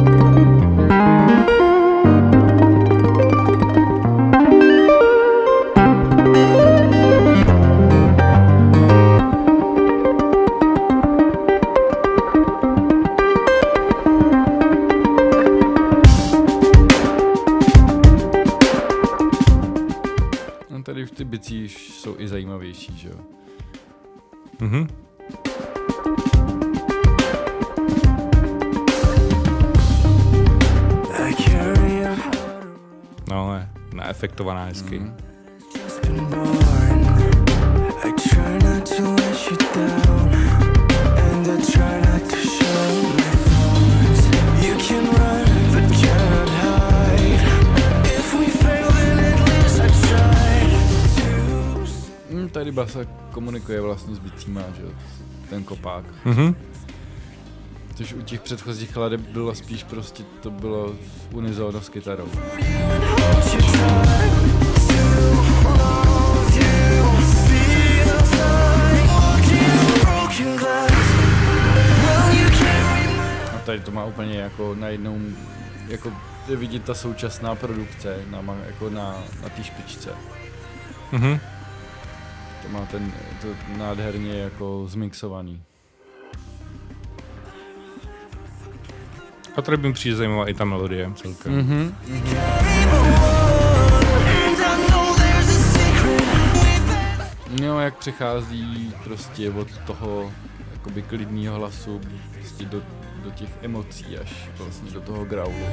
Tady 20.84 21.04
už 21.04 21.12
ty 21.12 21.24
bicí 21.24 21.70
jsou 21.70 22.20
i 22.20 22.28
zajímavější, 22.28 22.98
že 22.98 23.10
jo? 23.10 23.16
Mhm. 24.60 24.88
No, 33.30 33.56
je 33.56 33.70
naefektovaná 33.94 34.66
hezky. 34.66 35.00
Mhm. 35.00 35.18
just 39.34 40.63
tady 52.64 52.72
basa 52.72 53.00
komunikuje 53.32 53.82
vlastně 53.82 54.16
s 54.16 54.20
bicíma, 54.20 54.62
že? 54.62 54.84
Ten 55.50 55.64
kopák. 55.64 56.06
Mhm. 56.26 56.56
Což 57.96 58.14
u 58.14 58.22
těch 58.22 58.42
předchozích 58.42 58.92
chladeb 58.92 59.22
bylo 59.22 59.56
spíš 59.56 59.84
prostě, 59.84 60.24
to 60.42 60.52
bylo 60.52 60.96
unizono 61.32 61.82
s 61.82 61.90
kytarou. 61.90 62.28
A 73.56 73.60
tady 73.66 73.80
to 73.80 73.92
má 73.92 74.06
úplně 74.06 74.38
jako 74.38 74.76
najednou, 74.76 75.20
jako 75.88 76.14
je 76.48 76.56
vidět 76.56 76.84
ta 76.84 76.94
současná 76.94 77.56
produkce 77.56 78.18
na, 78.30 78.56
jako 78.66 78.90
na, 78.90 79.24
na 79.44 79.50
té 79.50 79.64
špičce. 79.64 80.10
Mhm. 81.12 81.40
To 82.64 82.70
má 82.70 82.86
ten, 82.86 83.14
to 83.42 83.48
nádherně 83.78 84.34
jako 84.34 84.84
zmixovaný. 84.88 85.62
A 89.58 89.62
tady 89.62 89.78
mi 89.78 89.94
přijde 89.94 90.16
zajímavá 90.16 90.50
i 90.50 90.54
ta 90.54 90.66
melodie 90.66 91.12
celkem. 91.16 91.54
Mhm. 91.56 91.96
A 94.68 95.54
secret 95.74 96.84
No, 97.62 97.82
jak 97.82 97.98
přechází 97.98 98.94
prostě 99.04 99.52
od 99.52 99.68
toho 99.78 100.32
jakoby 100.74 101.02
klidného 101.02 101.56
hlasu 101.56 102.02
prostě 102.34 102.66
do, 102.66 102.82
do 103.24 103.32
těch 103.32 103.50
emocí 103.62 104.18
až 104.18 104.50
vlastně 104.58 104.92
do 104.92 105.02
toho 105.02 105.26
graulu. 105.26 105.66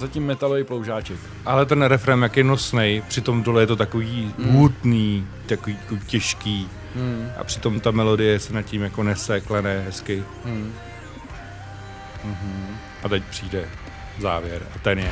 Zatím 0.00 0.26
metalový 0.26 0.64
ploužáček. 0.64 1.16
Ale 1.46 1.66
ten 1.66 1.82
refrém, 1.82 2.22
jak 2.22 2.36
je 2.36 2.44
nosnej, 2.44 3.02
přitom 3.08 3.42
dole 3.42 3.62
je 3.62 3.66
to 3.66 3.76
takový 3.76 4.34
Hmm. 4.38 4.52
hutný, 4.56 5.26
takový 5.46 5.78
jako 5.82 5.96
těžký. 6.06 6.68
Hmm. 6.96 7.28
A 7.38 7.44
přitom 7.44 7.80
ta 7.80 7.90
melodie 7.90 8.38
se 8.38 8.52
nad 8.52 8.62
tím 8.62 8.82
jako 8.82 9.02
nese, 9.02 9.40
klene 9.40 9.80
hezky. 9.80 10.24
Hmm. 10.44 10.72
A 13.02 13.08
teď 13.08 13.22
přijde 13.30 13.64
závěr 14.18 14.62
a 14.76 14.78
ten 14.78 14.98
je. 14.98 15.10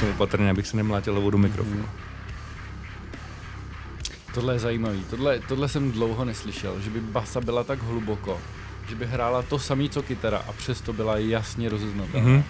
Jsem 0.00 0.08
opatrný, 0.08 0.50
abych 0.50 0.66
se 0.66 0.76
nemlátil 0.76 1.14
levou 1.14 1.30
do 1.30 1.38
mikrofonu. 1.38 1.84
Tohle 4.34 4.54
je 4.54 4.58
zajímavý. 4.58 5.04
Tohle, 5.10 5.38
tohle 5.38 5.68
jsem 5.68 5.92
dlouho 5.92 6.24
neslyšel, 6.24 6.80
že 6.80 6.90
by 6.90 7.00
basa 7.00 7.40
byla 7.40 7.64
tak 7.64 7.82
hluboko, 7.82 8.40
že 8.88 8.94
by 8.94 9.06
hrála 9.06 9.42
to 9.42 9.58
samý 9.58 9.90
co 9.90 10.02
kytara 10.02 10.38
a 10.48 10.52
přesto 10.52 10.92
byla 10.92 11.18
jasně 11.18 11.68
rozeznatelná. 11.68 12.28
Mhm. 12.28 12.44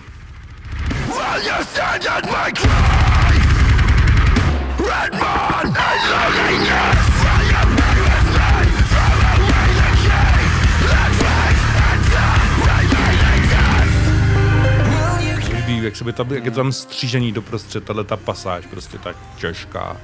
Líbí, 15.81 15.85
jak, 15.85 15.97
se 15.97 16.05
by 16.05 16.13
tam, 16.13 16.33
jak 16.33 16.45
je 16.45 16.51
tam 16.51 16.73
střížení 16.73 17.33
doprostřed, 17.33 17.85
tahle 17.85 18.05
ta 18.05 18.17
pasáž, 18.17 18.67
prostě 18.67 18.99
tak 18.99 19.17
těžká. 19.37 19.97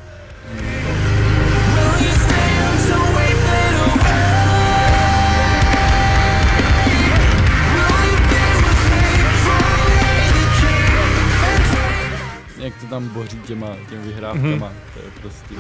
Jak 12.59 12.75
to 12.81 12.87
tam 12.87 13.09
boří 13.09 13.39
těma, 13.47 13.69
těma 13.91 14.03
vyhrávkama, 14.03 14.49
Mhm. 14.49 14.63
mm-hmm. 14.63 14.73
to 14.95 15.01
je 15.01 15.11
prostě... 15.21 15.55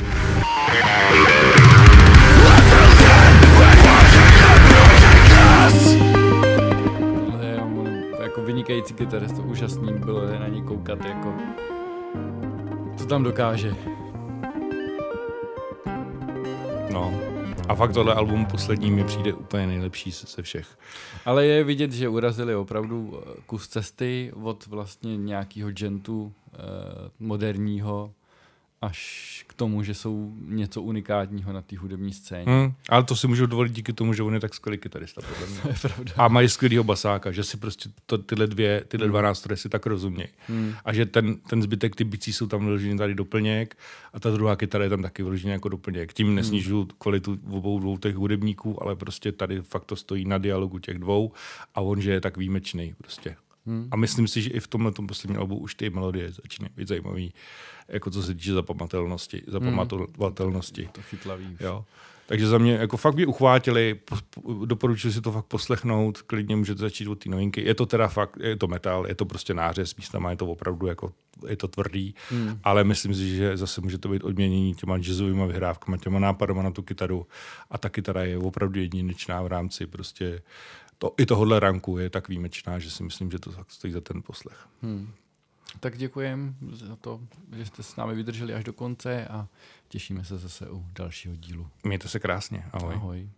vynikající 8.66 8.94
kytarista, 8.94 9.42
úžasný 9.42 9.92
bylo 9.92 10.26
na 10.26 10.48
něj 10.48 10.62
koukat, 10.62 11.04
jako... 11.04 11.34
Co 12.96 13.06
tam 13.06 13.22
dokáže. 13.22 13.74
No. 16.92 17.14
A 17.68 17.74
fakt 17.74 17.92
tohle 17.92 18.14
album 18.14 18.46
poslední 18.46 18.90
mi 18.90 19.04
přijde 19.04 19.32
úplně 19.32 19.66
nejlepší 19.66 20.10
ze 20.10 20.26
ze 20.26 20.42
všech. 20.42 20.78
Ale 21.24 21.46
je 21.46 21.64
vidět, 21.64 21.92
že 21.92 22.08
urazili 22.08 22.54
opravdu 22.54 23.14
eh, 23.14 23.40
kus 23.46 23.68
cesty 23.68 24.32
od 24.42 24.66
vlastně 24.66 25.16
nějakého 25.16 25.70
gentu 25.70 26.32
eh, 26.52 26.58
moderního 27.18 28.12
až 28.82 29.44
k 29.48 29.54
tomu, 29.54 29.82
že 29.82 29.94
jsou 29.94 30.32
něco 30.40 30.82
unikátního 30.82 31.52
na 31.52 31.62
té 31.62 31.78
hudební 31.78 32.12
scéně. 32.12 32.44
Hmm. 32.46 32.72
Ale 32.88 33.04
to 33.04 33.16
si 33.16 33.26
můžu 33.26 33.46
dovolit 33.46 33.72
díky 33.72 33.92
tomu, 33.92 34.12
že 34.12 34.22
on 34.22 34.34
je 34.34 34.40
tak 34.40 34.54
skvělý 34.54 34.78
kytarista, 34.78 35.20
podle 35.22 35.46
mě. 35.46 35.60
To 35.62 35.68
je 35.70 35.92
pravda. 35.94 36.12
A 36.16 36.28
mají 36.28 36.48
skvělýho 36.48 36.84
basáka, 36.84 37.32
že 37.32 37.44
si 37.44 37.56
prostě 37.56 37.88
to, 38.06 38.18
tyhle, 38.18 38.46
dvě, 38.46 38.84
tyhle 38.88 39.08
dva 39.08 39.22
nástroje 39.22 39.56
si 39.56 39.68
tak 39.68 39.86
rozumějí. 39.86 40.28
Hmm. 40.48 40.74
A 40.84 40.92
že 40.92 41.06
ten, 41.06 41.36
ten 41.36 41.62
zbytek, 41.62 41.96
ty 41.96 42.04
bicí 42.04 42.32
jsou 42.32 42.46
tam 42.46 42.64
vyložený 42.64 42.98
tady 42.98 43.14
doplněk 43.14 43.76
a 44.12 44.20
ta 44.20 44.30
druhá 44.30 44.56
kytara 44.56 44.84
je 44.84 44.90
tam 44.90 45.02
taky 45.02 45.22
vyloženě 45.22 45.52
jako 45.52 45.68
doplněk. 45.68 46.12
Tím 46.12 46.34
nesnižuju 46.34 46.88
kvalitu 46.98 47.38
obou 47.50 47.80
dvou 47.80 47.98
těch 47.98 48.14
hudebníků, 48.14 48.82
ale 48.82 48.96
prostě 48.96 49.32
tady 49.32 49.62
fakt 49.62 49.84
to 49.84 49.96
stojí 49.96 50.24
na 50.24 50.38
dialogu 50.38 50.78
těch 50.78 50.98
dvou 50.98 51.32
a 51.74 51.80
on, 51.80 52.00
že 52.00 52.12
je 52.12 52.20
tak 52.20 52.36
výjimečný 52.36 52.94
prostě. 52.98 53.36
Hmm. 53.66 53.88
A 53.90 53.96
myslím 53.96 54.28
si, 54.28 54.42
že 54.42 54.50
i 54.50 54.60
v 54.60 54.66
tomhle 54.68 54.92
tom 54.92 55.06
posledním 55.06 55.40
albu 55.40 55.56
už 55.58 55.74
ty 55.74 55.90
melodie 55.90 56.32
začínají 56.32 56.72
být 56.76 56.88
zajímavý, 56.88 57.32
jako 57.88 58.10
co 58.10 58.22
se 58.22 58.34
týče 58.34 58.52
zapamatovatelnosti. 58.52 59.42
zapamatovatelnosti. 59.46 60.88
To 60.92 61.02
chytlavý. 61.02 61.56
Jo. 61.60 61.84
Takže 62.28 62.46
za 62.46 62.58
mě 62.58 62.72
jako 62.72 62.96
fakt 62.96 63.14
by 63.14 63.26
uchvátili, 63.26 63.94
po- 63.94 64.16
po- 64.30 64.64
doporučuji 64.66 65.12
si 65.12 65.20
to 65.20 65.32
fakt 65.32 65.44
poslechnout, 65.46 66.22
klidně 66.22 66.56
můžete 66.56 66.78
začít 66.80 67.08
od 67.08 67.14
té 67.24 67.30
novinky. 67.30 67.62
Je 67.64 67.74
to 67.74 67.86
teda 67.86 68.08
fakt, 68.08 68.36
je 68.40 68.56
to 68.56 68.66
metal, 68.68 69.06
je 69.06 69.14
to 69.14 69.24
prostě 69.26 69.54
nářez, 69.54 69.96
místama 69.96 70.30
je 70.30 70.36
to 70.36 70.46
opravdu 70.46 70.86
jako, 70.86 71.12
je 71.48 71.56
to 71.56 71.68
tvrdý, 71.68 72.14
Hmm. 72.30 72.58
ale 72.64 72.84
myslím 72.84 73.14
si, 73.14 73.36
že 73.36 73.56
zase 73.56 73.80
může 73.80 73.98
to 73.98 74.08
být 74.08 74.24
odměnění 74.24 74.74
těma 74.74 74.98
jazzovými 74.98 75.46
vyhrávkama, 75.46 75.96
těma 75.96 76.18
nápadama 76.18 76.62
na 76.62 76.70
tu 76.70 76.82
kytaru 76.82 77.26
a 77.70 77.78
ta 77.78 77.88
kytara 77.88 78.22
je 78.24 78.38
opravdu 78.38 78.80
jedinečná 78.80 79.42
v 79.42 79.46
rámci 79.46 79.86
prostě 79.86 80.42
to, 80.98 81.14
i 81.16 81.26
tohohle 81.26 81.60
ranku 81.60 81.98
je 81.98 82.10
tak 82.10 82.28
výjimečná, 82.28 82.78
že 82.78 82.90
si 82.90 83.02
myslím, 83.02 83.30
že 83.30 83.38
to 83.38 83.52
stojí 83.68 83.92
za 83.92 84.00
ten 84.00 84.22
poslech. 84.22 84.66
Hmm. 84.82 85.12
Tak 85.80 85.98
děkujem 85.98 86.56
za 86.72 86.96
to, 86.96 87.20
že 87.56 87.66
jste 87.66 87.82
s 87.82 87.96
námi 87.96 88.14
vydrželi 88.14 88.54
až 88.54 88.64
do 88.64 88.72
konce 88.72 89.26
a 89.26 89.48
těšíme 89.88 90.24
se 90.24 90.38
zase 90.38 90.70
u 90.70 90.86
dalšího 90.92 91.36
dílu. 91.36 91.68
Mějte 91.84 92.08
se 92.08 92.20
krásně. 92.20 92.64
Ahoj. 92.72 92.94
Ahoj. 92.94 93.28